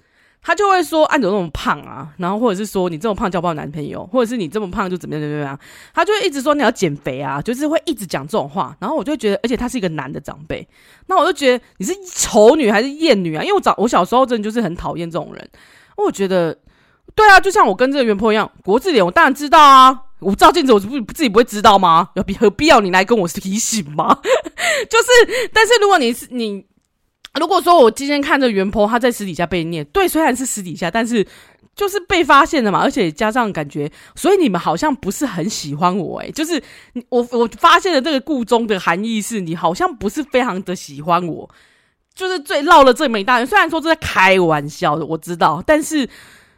[0.42, 5.58] 他就会说：“啊，你怎么那么胖啊？”然后或者是说：“你这么胖交不到男朋友？”或者是“你这么胖就怎么样怎么样？”
[5.92, 8.74] 他就会一直说：“你要减肥啊！”就是会一直讲这种话。
[8.80, 10.66] 然后我就觉得，而且他是一个男的长辈，
[11.06, 13.42] 那我就觉得你是丑女还是厌女啊？
[13.42, 15.50] 因为我早我小时候真的就是很讨厌这种人。
[15.96, 16.56] 我觉得，
[17.14, 22.08] 对啊，就像我跟这个原 po 一样，国字脸我当然知道啊，我照镜子我不自己不会知道吗？
[22.14, 24.18] 有必何必要你来跟我提醒吗？
[24.88, 26.69] 就是，但是如果你是你。
[27.38, 31.24] 如果说我今天看着原 po 他在私底下被念，对，虽然是私底下，但是
[31.76, 36.60] 就是被发现了嘛，而且加上感觉，所以你们好像不是很喜欢我，诶，就是
[37.08, 41.48] 我我发现的这个故中的含义是你好像不是非常的喜欢我，
[42.12, 46.08] 就是最闹了这么一大人，虽然说这在开玩笑的，我知道，但是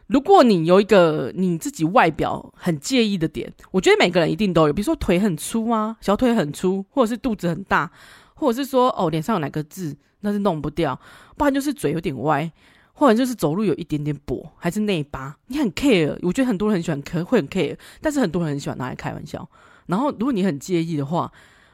[0.06, 7.90] 如果你有一个你自己外表很介意的点，我觉得每个人一定都有，比如说腿很粗啊，小腿很粗，或者是肚子很大，
[8.34, 9.94] 或者是说哦脸上有哪个痣。
[10.22, 10.98] 那是弄不掉，
[11.36, 12.50] 不然就是嘴有点歪，
[12.92, 15.36] 或者就是走路有一点点跛，还是内八。
[15.46, 19.48] 你很 care，我觉得很多人很喜欢，可会很 care，但是很多人很喜欢拿来开玩笑。
[19.86, 21.30] 然后，如果你很介意的话，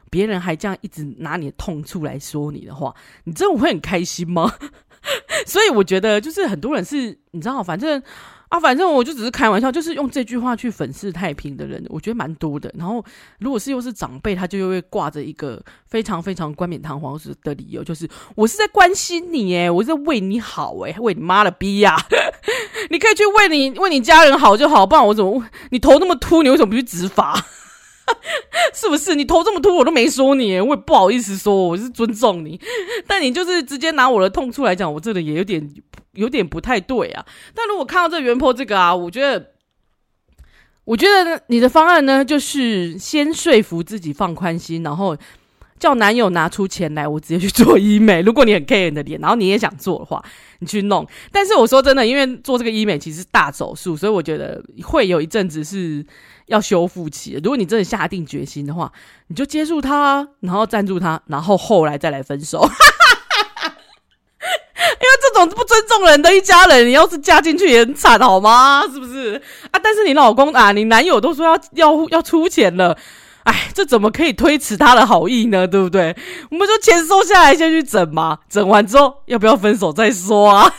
[0.09, 4.51] 别人还这样一直拿你的痛处来说你的话，你真的会很开心吗？
[5.47, 8.01] 所以我觉得，就是很多人是，你知道，反正。
[8.49, 12.73] 啊，反正我就只是开玩笑，就是用这句话去粉饰太平的人，我觉得蛮多的。
[12.75, 13.03] 然后，
[13.39, 21.95] 如果是又是长辈，他就又会挂着一个非常非常冠冕堂皇的理由，就是我是在关心你，诶，我是在为你好，诶，为你妈的逼呀！
[22.89, 25.43] 你可以去为你为你家人好就好，不然我怎么？
[25.69, 27.45] 你头那么秃，你为什么不去植发？
[28.73, 29.15] 是不是？
[29.15, 32.59] 你头这么秃，我都没说你，我也不好意思说，我是尊重你。
[33.07, 35.69] 但你就是直接拿我的痛处来讲，我这个也有点
[36.13, 37.25] 有点不太对啊。
[37.53, 39.51] 但如果看到这原 PO 这个啊，我觉得，
[40.85, 45.17] 我觉得你的方案呢，就是先说服自己放宽心，然后。
[45.79, 48.21] 叫男友拿出钱来，我直接去做医美。
[48.21, 50.21] 如果你很 care 你的脸，然后你也想做的话，
[50.59, 51.07] 你去弄。
[51.31, 56.05] 但是我说真的，因为做这个医美其实是大手术，所以我觉得会有一阵子是
[56.49, 57.39] 要修复期。
[57.43, 58.91] 如果你真的下定决心的话，
[59.27, 62.61] 你就接住他，然后赞助他，然后后来再来分手。
[64.79, 68.83] 因为这种不尊重人的一家人，你要是嫁进去也很惨，好吗？
[68.91, 69.79] 是不是啊？
[69.81, 72.97] 但是你老公啊，你男友都说要要要出钱了。
[73.43, 75.67] 哎，这怎么可以推辞他的好意呢？
[75.67, 76.15] 对不对？
[76.51, 80.73] 我们就钱收下来先去整嘛，整完之后要不要分手再说啊？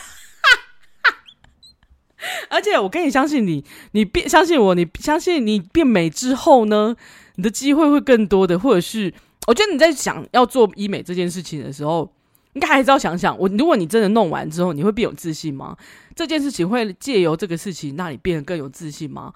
[2.51, 6.95] 而且我跟你相信你，你变相信我，你相信你变美之后呢，
[7.37, 9.11] 你的机会会更多的，或者是
[9.47, 12.13] 我觉得你在想要做医美这件事情的时候，
[12.53, 15.77] 应该还是要想想，我如果你真的弄完之后，你会变有自信吗？
[16.13, 19.33] 这件事情会借由这个事情让你变得更有自信吗？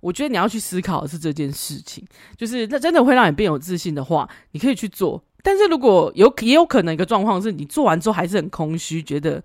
[0.00, 5.20] 我觉得你要去思考的是这件事情，就是那真的会让你变有自信的话，你可以去做。
[5.42, 9.42] 但是如果有也有可能一个状况是你做完之后还是很空虚，觉得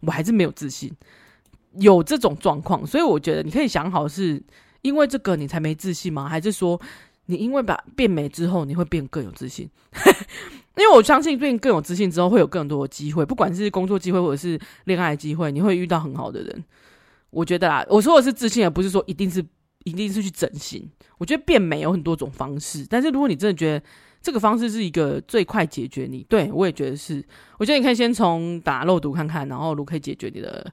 [0.00, 0.92] 我还是没有自信，
[1.78, 4.42] 有这种状况，所以我觉得你可以想好，是
[4.82, 6.28] 因为这个你才没自信吗？
[6.28, 6.80] 还是说
[7.26, 9.68] 你因为把变美之后你会变更有自信？
[10.76, 16.64] 因为我相信变更有自信之后会有更多的机会，不管是工作机会或者是恋爱机会，你会遇到很好的人。
[17.30, 19.44] 我觉得啦，我说的是自信，而不是说一定是。
[19.84, 20.82] 一定是去整形。
[21.18, 23.84] 我觉得变美有很多种方式，但是如果你真的觉得
[24.22, 27.22] 这个方式是一个最快解决你，对，我也觉得是。
[27.58, 30.72] 我觉得你可以先从打肉毒看看，然后如果可以解决你的，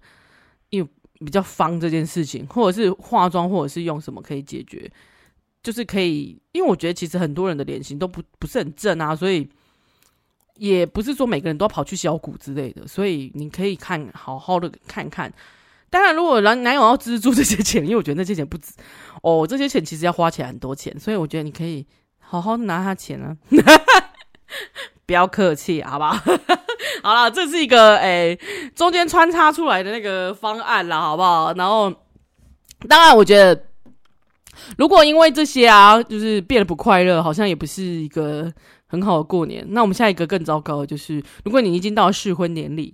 [1.23, 4.91] 比较方这件事情，或者是化妆，或者是用什么可以解决，
[5.63, 6.39] 就是可以。
[6.51, 9.47] 因为我觉得其实很多人的脸型都不不是很正啊，所以
[10.55, 15.31] 也不是说每个人都要跑去削骨之类的，所以你可以看好好的看看。
[15.89, 18.73] 当然，如果男男友要资助这些钱，因为我觉得那些钱不值
[19.21, 21.85] 哦，这些钱其实要花起来很多钱，所以我觉得你可以
[22.19, 23.35] 好好拿他钱啊，
[25.05, 26.17] 不要客气，好不好？
[27.01, 28.37] 好了，这是一个诶、
[28.75, 31.53] 中间穿插出来的那个方案啦，好不好？
[31.53, 31.91] 然后，
[32.87, 33.67] 当然，我觉得
[34.77, 38.51] 如果因为这些啊，就是变得不快乐，好像也不是一个
[38.87, 39.65] 很好的过年。
[39.69, 42.93] 那我们下一个更糟糕的就是，如果你已经到了适婚年龄。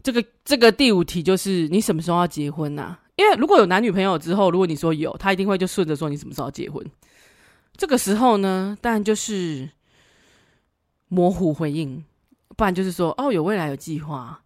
[0.00, 3.00] 这个这个第五题就是你什么时候要结婚呐、啊？
[3.16, 6.82] 因为如果有男女朋友之后，如果你说有，他一定会就顺着说你什么时候要结婚。
[7.76, 9.68] 这个时候呢，当然就是
[11.08, 12.02] 模糊回应，
[12.58, 14.36] 不然就是说哦，有未来有计划。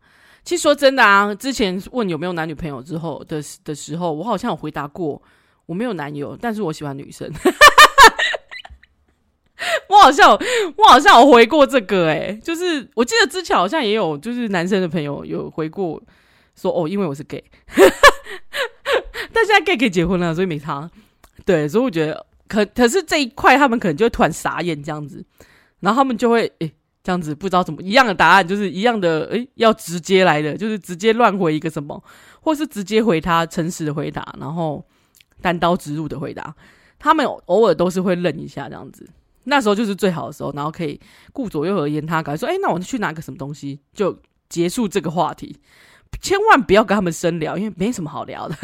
[0.44, 5.20] 其实说真的啊，之前问有没有男女朋友之后的的时候，我好像有回答过
[5.64, 7.32] 我没有男友，但是我喜欢女生。
[9.88, 10.30] 我好像，
[10.76, 16.02] 我好像有回过这个诶、就是我记得之前好像也有，就是男生的朋友有回过，
[16.54, 17.42] 说哦，因为我是 gay，
[19.32, 20.90] 但现在 gay 可以结婚了，所以没差。
[21.46, 25.24] 对，所以我觉得可可是这一块他们可能就会突然傻眼这样子，
[25.80, 26.72] 然后他们就会诶、
[27.02, 32.02] 这样子不知道怎么一样的答案，就是一样的诶、要直接来的，就是直接乱回一个什么，
[32.40, 34.84] 或是直接回他诚实的回答，然后
[35.40, 36.54] 单刀直入的回答，
[36.98, 39.08] 他们偶尔都是会愣一下这样子。
[39.44, 41.00] 那时候就是最好的时候，然后可以
[41.32, 44.16] 顾左右而言他，赶快说：“哎、那我就去拿个什么东西，就
[44.48, 45.56] 结束这个话题。
[46.20, 48.56] 千万不要跟他们深聊，因为没什么好聊的。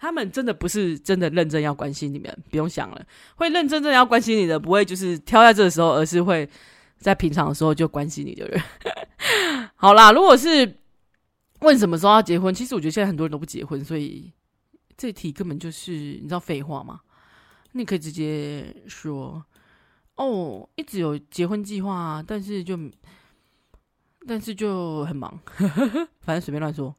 [0.00, 3.00] 他们真的不是真的认真要关心你们，不用想了。
[3.36, 6.48] 会认真真的要关心你的，不会就是挑在这个时候，而是会
[7.00, 8.62] 在平常的时候就关心你的人。
[9.74, 10.78] 好啦，如果是
[11.60, 14.32] 问什么时候要结婚，其实我觉得现在很多人都不结婚，所以
[14.96, 17.00] 这题根本就是你知道废话吗？
[17.72, 19.44] 你可以直接说。”
[20.16, 22.78] 哦，一直有结婚计划啊，但是就，
[24.28, 25.40] 但是就很忙，
[26.20, 26.94] 反正随便乱说。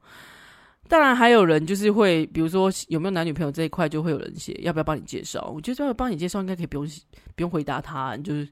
[0.87, 5.51] 当然还有人就是会，比如说有没有男女朋友这一块，就会有人写要不要帮你介绍。
[5.53, 6.91] 我觉得要帮你介绍，应该可以不用
[7.35, 8.49] 不用回答他，你就是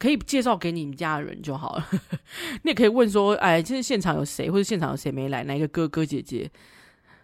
[0.00, 1.86] 可以介绍给你们家的人就好了。
[2.64, 6.50] 你也可以问说，哎，就是现场有谁，或者现场有谁没来，哪一个哥哥姐姐，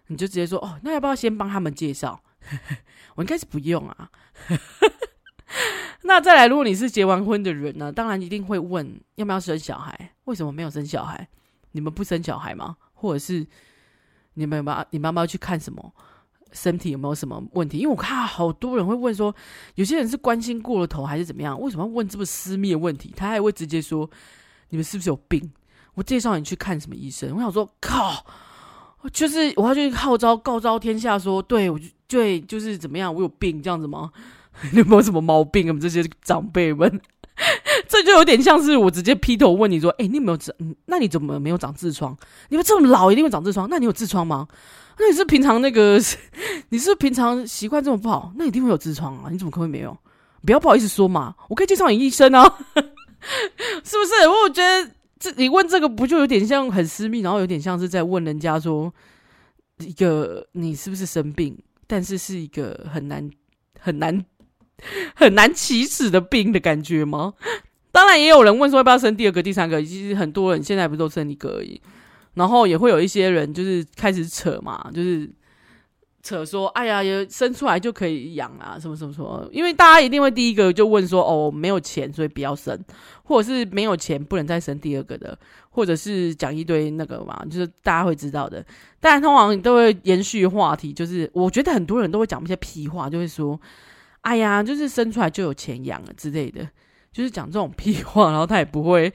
[0.08, 2.22] 你就直接说哦，那要不要先帮他们介绍？
[3.16, 4.10] 我应该是不用啊。
[6.04, 7.90] 那再来，如果你是结完婚的人呢？
[7.90, 10.12] 当然一定会问要不要生小孩？
[10.24, 11.26] 为什么没有生小孩？
[11.72, 12.76] 你们不生小孩吗？
[12.92, 13.46] 或者是
[14.34, 15.94] 你们有没有你妈妈去看什么
[16.56, 17.76] 身体有没有什么问题？
[17.78, 19.32] 因为我看好多人会问说，
[19.74, 21.60] 有些人是关心过了头还是怎么样？
[21.60, 23.12] 为什么要问这么私密的问题？
[23.14, 24.10] 他还会直接说
[24.70, 25.52] 你们是不是有病？
[25.94, 27.34] 我介绍你去看什么医生？
[27.36, 28.24] 我想说靠，
[29.12, 33.14] 就是我要去号召告召天下说，对我就对，就是怎么样？
[33.14, 34.10] 我有病这样子吗？
[34.72, 35.68] 你有没有什么毛病？
[35.68, 37.00] 我们这些长辈们，
[37.88, 40.54] 这就有点像是我直接劈头问你说：“哎、你有没有长？
[40.86, 42.16] 那你怎么没有长痔疮？
[42.48, 43.68] 你们这么老一定会长痔疮？
[43.70, 44.46] 那你有痔疮吗？
[44.98, 46.00] 那你是平常那个？
[46.70, 48.32] 你是平常习惯这么不好？
[48.36, 49.28] 那一定会有痔疮啊？
[49.30, 49.96] 你怎么可能没有？
[50.44, 52.42] 不要不好意思说嘛，我可以介绍你医生啊，
[53.84, 54.28] 是不是？
[54.44, 58.92] 我觉得这你问这个不就有点像很私密，然后有点像是在问人家说
[59.78, 61.56] 一个你是不是生病？”
[61.88, 63.30] 但是是一个很难、
[63.78, 64.24] 很难、
[65.14, 67.34] 很难启齿的病的感觉吗？
[67.96, 69.82] 当然，也有人问说要不要生第二个、第三个。
[69.82, 71.80] 其实很多人现在不都生一个而已，
[72.34, 75.30] 然后也会有一些人就是开始扯嘛，就是。
[76.22, 79.48] 扯说，哎呀，也生出来就可以养啊，什么什么什么？
[79.52, 82.76] 因为大家一定会第一个就问说，哦，没有钱，所以不要生，
[83.22, 85.38] 或者是没有钱不能再生第二个的，
[85.70, 88.66] 或者是讲一堆那个嘛，就是大家会知道的。
[88.98, 93.60] 但通常都会延续话题，就是我觉得很多人都会讲一些屁话，就会说，
[94.22, 96.68] 哎呀，就是生出来就有钱养了之类的，
[97.16, 99.10] 就是讲这种屁话，然后他也不会，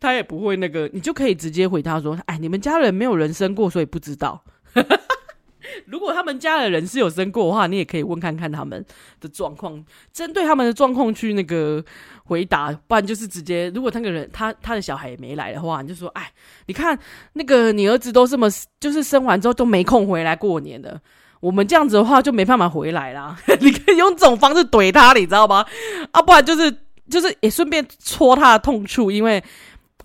[0.00, 4.42] 他也不会那个，你就可以直接回他说，哎，你们家人没有人生过，所以不知道。
[5.86, 8.84] 如果他们家的人是有生过的话，你也可以问看看他们
[9.20, 11.84] 的状况，针对他们的状况去那个
[12.24, 16.28] 回答，不然就是直接，如果那个人他他的小孩也没来的话，你就说，哎，
[16.66, 16.98] 你看
[17.34, 18.48] 那个你儿子都这么，
[18.80, 21.00] 就是生完之后都没空回来过年的，
[21.38, 23.38] 我们这样子的话就没办法回来啦。
[23.60, 25.64] 你可以用这种方式怼他，你知道吗？
[26.10, 26.74] 啊，不然就是
[27.10, 29.42] 就是也顺便戳他的痛处，因为。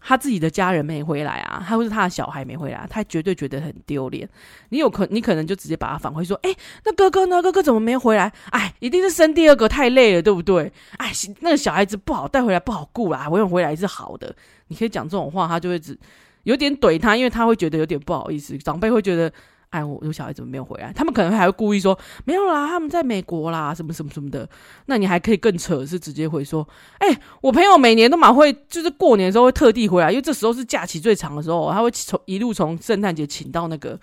[0.05, 4.27] 他自己的家人没回来啊，他或是他的小孩没回来，他绝对觉得很丢脸。
[4.67, 7.41] 你有可，你可能就直接把他返回说：“哎，那哥哥呢？
[7.41, 8.29] 哥哥怎么没回来？
[8.49, 10.69] 哎，一定是生第二个太累了，对不对？
[10.97, 13.29] 哎，那个小孩子不好带回来，不好顾啦。
[13.31, 14.35] 我想回来是好的。
[14.67, 15.97] 你可以讲这种话，他就会只
[16.43, 19.31] 有点怼他，因为他会觉得有点不好意思，长辈会觉得。”
[19.73, 20.93] 哎，我有小孩怎么没有回来？
[20.93, 24.47] 他们可能还会故意说没有啦，他们在美国啦，什么什么什么的。
[24.85, 26.67] 那你还可以更扯，是直接回说，
[26.99, 27.07] 哎，
[27.41, 33.99] 我朋友每年都蛮会，就是过年的时候会特地回来，因为这时候是假期最长的时候，他会从一路从圣诞节请到那个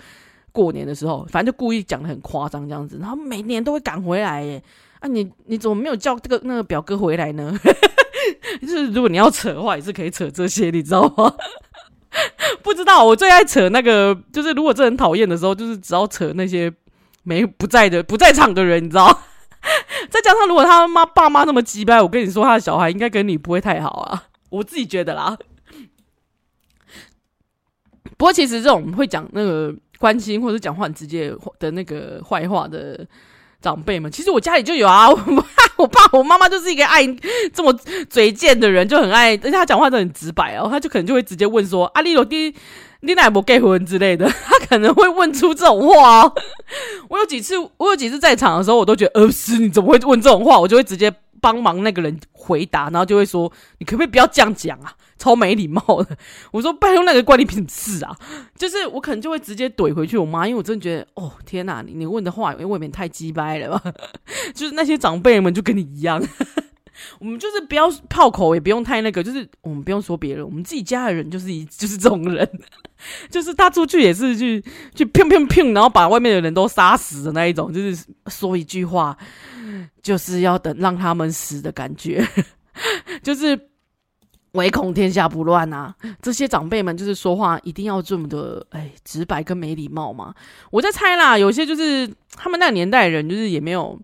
[0.51, 4.61] 过年的时候，反正就故意讲得很夸张这样子，然后每年都会赶回来耶。
[4.99, 7.57] 啊，你你怎么没有叫这个那个表哥回来呢？
[8.61, 11.33] 就是如果你要扯的话，也是可以扯这些，你知道吗？
[12.63, 16.73] 不知道，我最爱扯那个，就是如果这很讨厌的时候，就是只要扯那些
[17.23, 19.23] 没不在的、不在场的人，你知道？
[20.11, 25.37] 再加上如果他妈爸妈那么鸡掰，我跟你说，他的小孩应该跟你不会太好啊，我自己觉得啦。
[28.17, 33.07] 不过其实这种会讲那个关心或者讲话很直接的那个坏话的。
[33.61, 35.25] 长辈们，其实我家里就有啊， 我爸
[35.77, 37.07] 我爸我妈妈就是一个爱
[37.53, 37.73] 这么
[38.09, 42.55] 嘴贱的人，就很爱，而且他讲话都很直白哦，他就可能就会直接问说：“阿丽罗弟，
[43.01, 46.35] 你哪不结婚之类的？”他可能会问出这种话哦。
[47.09, 50.59] 我有几次，我有几次在场的时候，我都觉得，呃，不是，你怎么会问这种话？
[50.59, 56.17] 我就会直接帮忙那个人回答，然后就会说：“你可不可以不要这样讲啊？”超没礼貌的，
[56.51, 58.17] 我说拜托那个关你屁事啊！
[58.57, 63.93] 就是我可能就会直接怼回去我妈，因为我真的觉得哦天哪，你你问的话未免太鸡掰了吧？
[64.55, 66.19] 就是那些长辈们就跟你一样，
[67.19, 72.49] 我们就是不要炮口，也不用太那个，就是我们不用说别人，我们自己家的人就是一就是这种人，
[73.29, 79.15] 就是他出去也是去去砰砰砰，然后把外面的人都杀死的那一种，就是说一句话
[80.03, 82.27] 就是要等让他们死的感觉，
[83.23, 83.69] 就是。
[84.55, 85.95] 唯恐天下不乱啊！
[86.21, 90.35] 这些长辈们就是说话一定要这么的哎直白跟没礼貌嘛。
[90.73, 93.97] 我在猜啦，有些就是他们那个年代人，就是也没有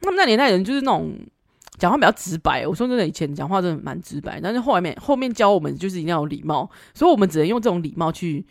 [0.00, 1.14] 他们那年代人就是那种
[1.76, 2.66] 讲话比较直白。
[2.66, 8.42] 我说真的，以前讲话真的蛮直白，但是后面后面教我们就是一定要有礼貌，所以我们只能用这种礼貌去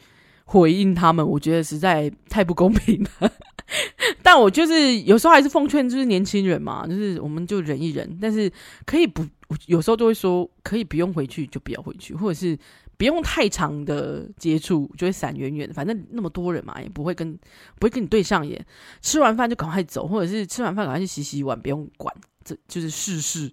[0.46, 1.28] 回应他们。
[1.28, 3.32] 我觉得实在太不公平了。
[4.24, 8.52] 但我就是有时候还是奉劝，就是年轻人嘛，就是我们就忍一忍，但是
[8.86, 9.26] 可以不。
[9.66, 12.56] 有时候就会说，可以不用回去就不要回去，或者是
[12.98, 15.68] 不用太长的接触，就会闪远远。
[15.74, 17.34] 反正那么多人嘛，也不会跟
[17.80, 18.64] 不会跟你对上眼。
[19.02, 22.14] 吃完饭就赶快走，或者是吃完饭赶快去洗洗碗，不用管，
[22.46, 23.52] 这就是事事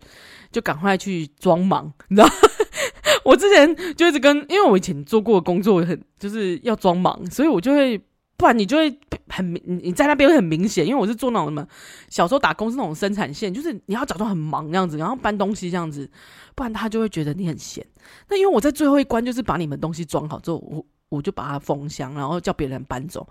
[0.52, 2.28] 就赶快去装忙，你知道？
[3.24, 7.98] 我之前就一直跟，因为我以前做过工作很就是要装忙，所以我就会。
[8.36, 11.66] 不然你就会很明，你在那边会很明显，因为我是做那种什么，
[12.10, 16.10] 小时候打工是那种生产线，就是你要假装很忙这样子，然后搬东西这样子，
[16.54, 17.84] 不然他就会觉得你很闲。
[18.28, 23.26] 那因为我在最后一关就是把你们东西装好之后，我我就把它封箱，然后叫别人搬走。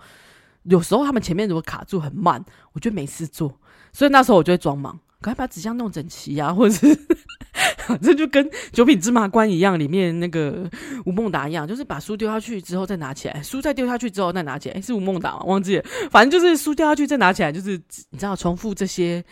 [0.64, 2.43] 有时候他们前面如果卡住很慢，
[2.74, 3.60] 我就没事做，
[3.93, 6.97] 所以那时候我就会装忙赶快把纸箱弄整齐啊， 或者是
[7.88, 10.70] 反正就跟九品芝麻官一样，里面那个
[11.05, 15.43] 吴孟达一样，就是把书丢下去之后再拿起来，书再丢下去之后再拿起来，欸、是吴孟达吗？
[15.45, 17.72] 忘记了，反正就是书掉下去再拿起来，就是
[18.09, 19.24] 你知道重复这些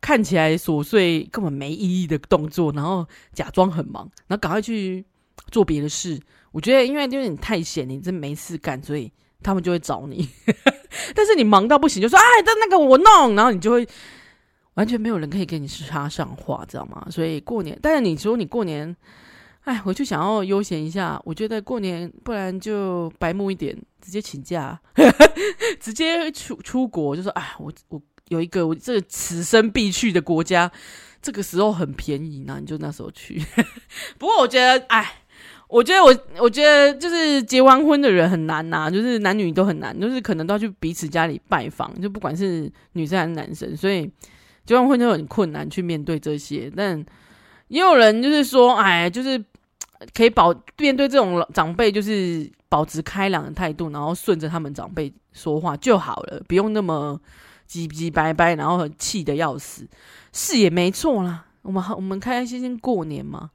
[0.00, 5.04] 看起来琐碎根本没意义的动作，然后假装很忙，然后赶快去
[5.50, 6.20] 做别的事。
[6.50, 9.10] 我觉得因为就是你太闲，你真没事干，所以
[9.42, 10.28] 他们就会找你。
[11.14, 13.88] 但是你忙到不行，就说哎，那那个我弄，然后你就会。
[14.74, 17.06] 完全没有人可以跟你插上话，知道吗？
[17.10, 18.96] 所以过年，但是你说你过年，
[19.64, 24.80] 哎，回去想要悠闲一下，我觉得过年不然就白目一点，直接请假，
[25.78, 30.72] 直接出出国，就说哎，我我有一个我这此生必去的国家，
[31.20, 33.44] 这个时候很便宜，那你就那时候去。
[34.16, 35.06] 不过我觉得，哎，
[35.68, 44.10] 我觉得我我觉得就是结完婚的人很难呐，就是男女都很难，就是可能都要去彼此家里拜访，就不管是女生还是男生，所以。
[44.64, 47.04] 结完婚就很困难去面对这些，但
[47.68, 49.42] 也有人就是说，哎，就是
[50.14, 57.20] 可以保面对这种长辈，就是保持开朗的态度，然后顺着他们长辈说话就好了，不用那么
[57.66, 59.88] 急急白白，然后很气得要死。
[60.32, 63.50] 是也没错啦，我们我们开开心心过年嘛，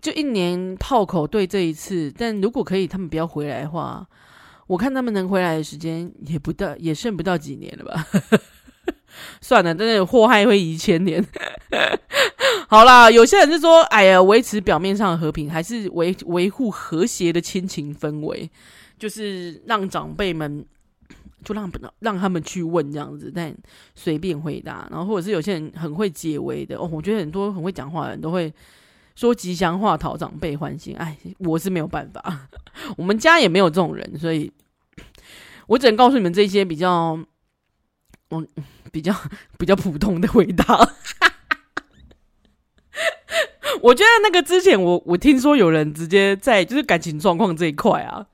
[0.00, 2.12] 就一年炮口对这一次。
[2.16, 4.06] 但如果可以，他们不要回来的话，
[4.66, 8.06] 我看他们能回来的时间也不到，也剩不到几年了吧。
[9.40, 11.24] 算了，真的祸害会遗千年。
[12.68, 18.50] 好啦，有些人是说，哎呀，维持表面上的和平，还是维维护和谐的亲情氛围，
[18.98, 20.64] 就是让长辈们
[21.44, 23.54] 就让让他们去问这样子，但
[23.94, 24.86] 随便回答。
[24.90, 28.52] 然后或者是有些人很会解围的哦，我觉得很多很会讲话的人都会
[29.14, 30.94] 说吉祥话讨长辈欢心。
[30.96, 32.48] 哎，我是没有办法，
[32.98, 34.52] 我们家也没有这种人，所以
[35.66, 37.18] 我只能告诉你们这些比较，
[38.30, 38.46] 嗯。
[38.90, 39.14] 比较
[39.58, 40.64] 比较普通的回答，
[43.82, 48.26] 我觉得那个之前我我听说有人直接在就是感情状况这一块啊，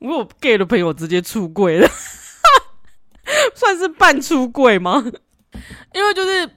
[0.00, 1.88] 我有 gay 的朋友直接出柜了，
[3.54, 5.04] 算是半出柜吗？
[5.94, 6.50] 因为就是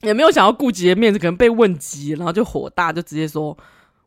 [0.00, 3.56] 也没有想要顾及的面子，可能被问急，然后就火大，就直接说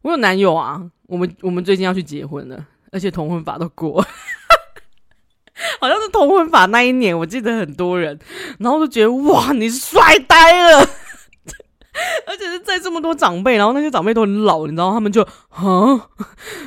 [0.01, 4.03] 我有男友啊，我们我们最近要去结婚了，而且同婚法都过。
[5.79, 8.17] 好像是同婚法那一年，我记得很多人，
[8.59, 10.79] 然后就觉得哇，你帅呆了，
[12.25, 16.09] 而且是在这么多长辈，然后那些长辈都很老，你知道，他们就啊，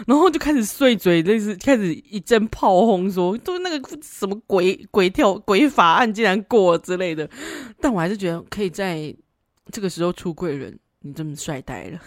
[0.07, 7.29] 然后就开始碎嘴，类似开始一阵炮轰，说都那个什么鬼鬼跳鬼法案竟然过了之类的，
[7.81, 9.15] 但我还是觉得可以在
[9.71, 11.99] 这个时候出柜人，你这么帅呆了，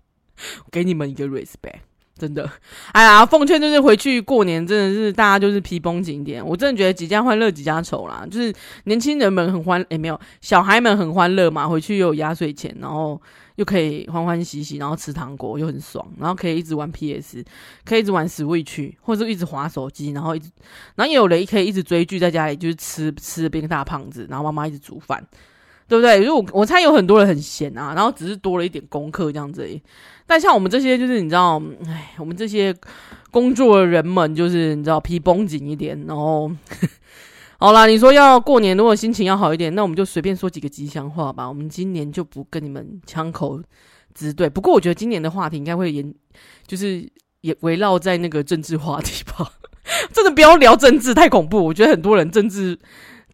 [0.72, 1.80] 给你们一个 respect。
[2.16, 2.48] 真的，
[2.92, 6.46] 哎呀，奉劝就是回去过年，真的是大家就是皮绷紧点。
[6.46, 8.54] 我真的觉得几家欢乐几家愁啦，就是
[8.84, 13.20] 年轻人们很欢，哎、没有小孩们很欢乐嘛，回去又有压岁钱，然后
[13.56, 17.44] 又可以欢欢喜喜，然后吃糖果又很爽，然后可以一直玩 PS，
[17.84, 20.50] 可以一直玩 Switch，或者一直划手机，然后一直，
[20.94, 25.26] 然后也有人可以一直追剧，在家里就是吃吃变个大胖子，然后妈妈一直煮饭。
[25.86, 26.22] 对不对？
[26.24, 29.68] 如果我猜有很多人很闲啊，然后只是多了一点功课这样子。
[30.26, 32.74] 但像我们这些，就是你知道，哎，我们这些
[33.30, 36.02] 工作的人们，就是你知道皮绷紧一点。
[36.06, 36.50] 然后，
[37.60, 41.46] 好啦，你说要过年，如果心情要好一点，那我们就随便说几个吉祥话吧。
[41.46, 43.60] 我们今年就不跟你们枪口
[44.14, 44.48] 直对。
[44.48, 46.14] 不过我觉得今年的话题应该会延，
[46.66, 47.06] 就是
[47.42, 49.52] 也围绕在那个政治话题吧。
[50.14, 51.62] 真的不要聊政治，太恐怖。
[51.62, 52.78] 我觉得很多人政治。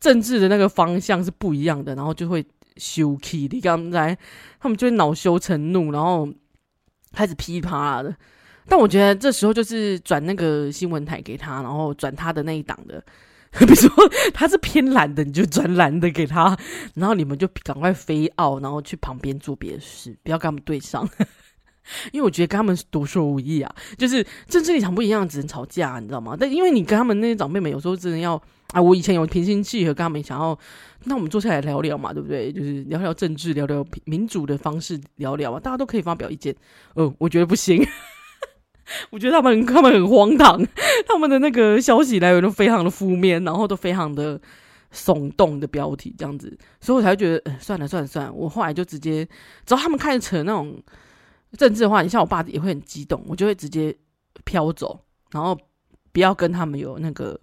[0.01, 2.45] 政治的那个方向是不一样的，然后就会
[2.77, 3.47] 羞气。
[3.51, 4.17] 你刚才
[4.59, 6.29] 他们就会恼羞成怒，然后
[7.13, 8.17] 开始噼啪的。
[8.67, 13.05] 但我觉得这时候就是转那个新闻台给他，然后转他的那一档的。
[13.59, 13.91] 比如说
[14.33, 16.57] 他是偏蓝的，你就转蓝的给他，
[16.95, 21.09] 然后你们就赶快飞奥，然后去旁边做别的事，不要跟他们对上。
[22.13, 26.37] 因为我觉得跟他们独说无益啊，就是政治立场不一样，只能吵架，你知道吗？
[26.39, 28.41] 但因为你跟他们那些长辈们，有时候真的要。
[28.73, 30.57] 啊，我以前有平心气和跟他们想要，
[31.03, 32.53] 那我们坐下来聊聊嘛，对不对？
[32.53, 36.55] 就是聊聊政治，聊聊民主的方式，聊聊啊，大家都可以发表意见。
[36.95, 37.85] 哦，我觉得不行，
[39.11, 40.65] 我觉得他们他们很荒唐，
[41.05, 44.41] 他们的那个消息来源都非常的负面，然后都非常的
[44.95, 49.27] 耸动的标题这样子，所以我才觉得，算了算了算了，我后来就直接，
[49.67, 50.81] 只要他们开始扯那种
[51.59, 53.97] 政治的话，你像我爸也会很激动，我就会直接
[54.45, 55.59] 飘走，然后
[56.13, 57.41] 不要跟他们有那个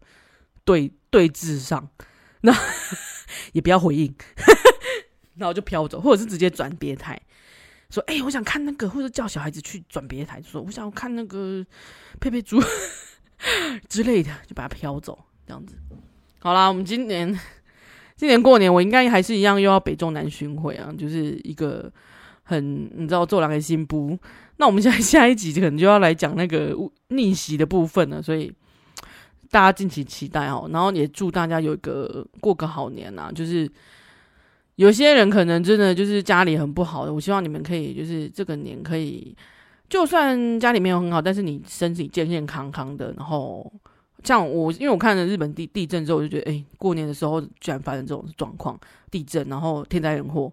[0.63, 0.91] 对。
[1.09, 1.89] 对峙上，
[2.43, 2.53] 那
[3.53, 4.13] 也不要回应，
[5.35, 7.19] 然后就飘走，或者是直接转别台，
[7.89, 11.65] 说：“哎、我想看那个，或者叫小孩子去转别台，说我想看那个
[12.19, 12.61] 佩佩猪
[13.87, 15.77] 之类的，就把它飘走，这样子。”
[16.39, 17.33] 好啦，我们今年
[18.17, 21.91] 今年过年我应该还是一样又要北中南巡回啊，就是一个
[22.47, 24.17] 很你知道做两个新不。
[24.55, 26.75] 那我们现在 下一集可能就要来讲那个
[27.09, 28.51] 逆袭的部分了，所以
[29.51, 30.67] 大家敬请期待哦。
[30.71, 33.31] 然后也祝大家有一个过个好年啊！
[33.31, 33.69] 就是
[34.77, 39.35] 有些人可能真的就是家里很不好的，我希望你们可以就是这个年可以，
[39.89, 43.13] 就算家里没有很好，但是你身体健健康康的。
[43.15, 43.71] 然后
[44.23, 48.79] 像我，因为我看了日本地地震之后，我就觉得，哎，过年的时候居然发生这种状况，
[49.11, 50.51] 地震，然后天灾人祸。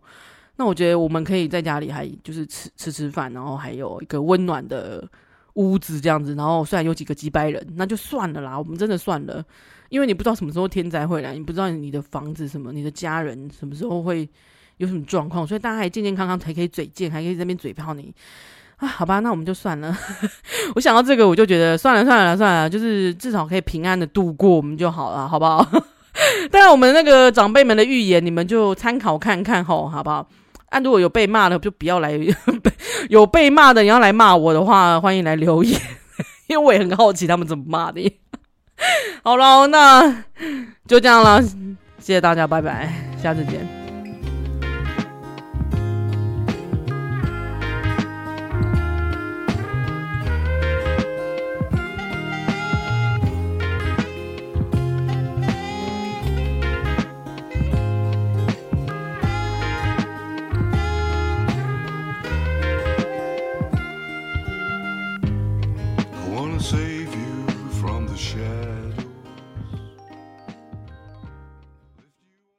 [0.57, 5.07] 那我觉得我们可以在家里还就是吃吃吃饭，然后还有一个温暖的
[5.55, 9.45] 屋子这样子，然后虽然有几个几百人，那就算了啦，我们真的算了，
[9.89, 14.29] 因为你不知道什么时候天灾会来，你不知道你的房子什么，你的家人什么时候会
[14.77, 18.15] 有什么状况，所以大家还健健康康，才可以嘴贱，还可以在那边嘴炮你
[18.77, 19.97] 啊，好吧，那我们就算了。
[20.75, 25.65] 我想到这个，我就觉得算了算了算了，就是至少可以平安的度过我们就好了，好不好？
[26.51, 30.29] 当然，我们那个长辈们的预言，你们就参考看看吼，好不好？
[30.71, 32.19] 啊、如果有被骂的，就不要来；
[33.09, 35.81] 有被骂的，你要来骂我的话，欢迎来留言，
[36.49, 38.21] 因为我也很好奇他们怎么骂的。
[39.23, 40.25] 好了，那
[40.89, 42.93] 就这样了，谢谢大家，拜拜，
[43.23, 43.84] 下次见。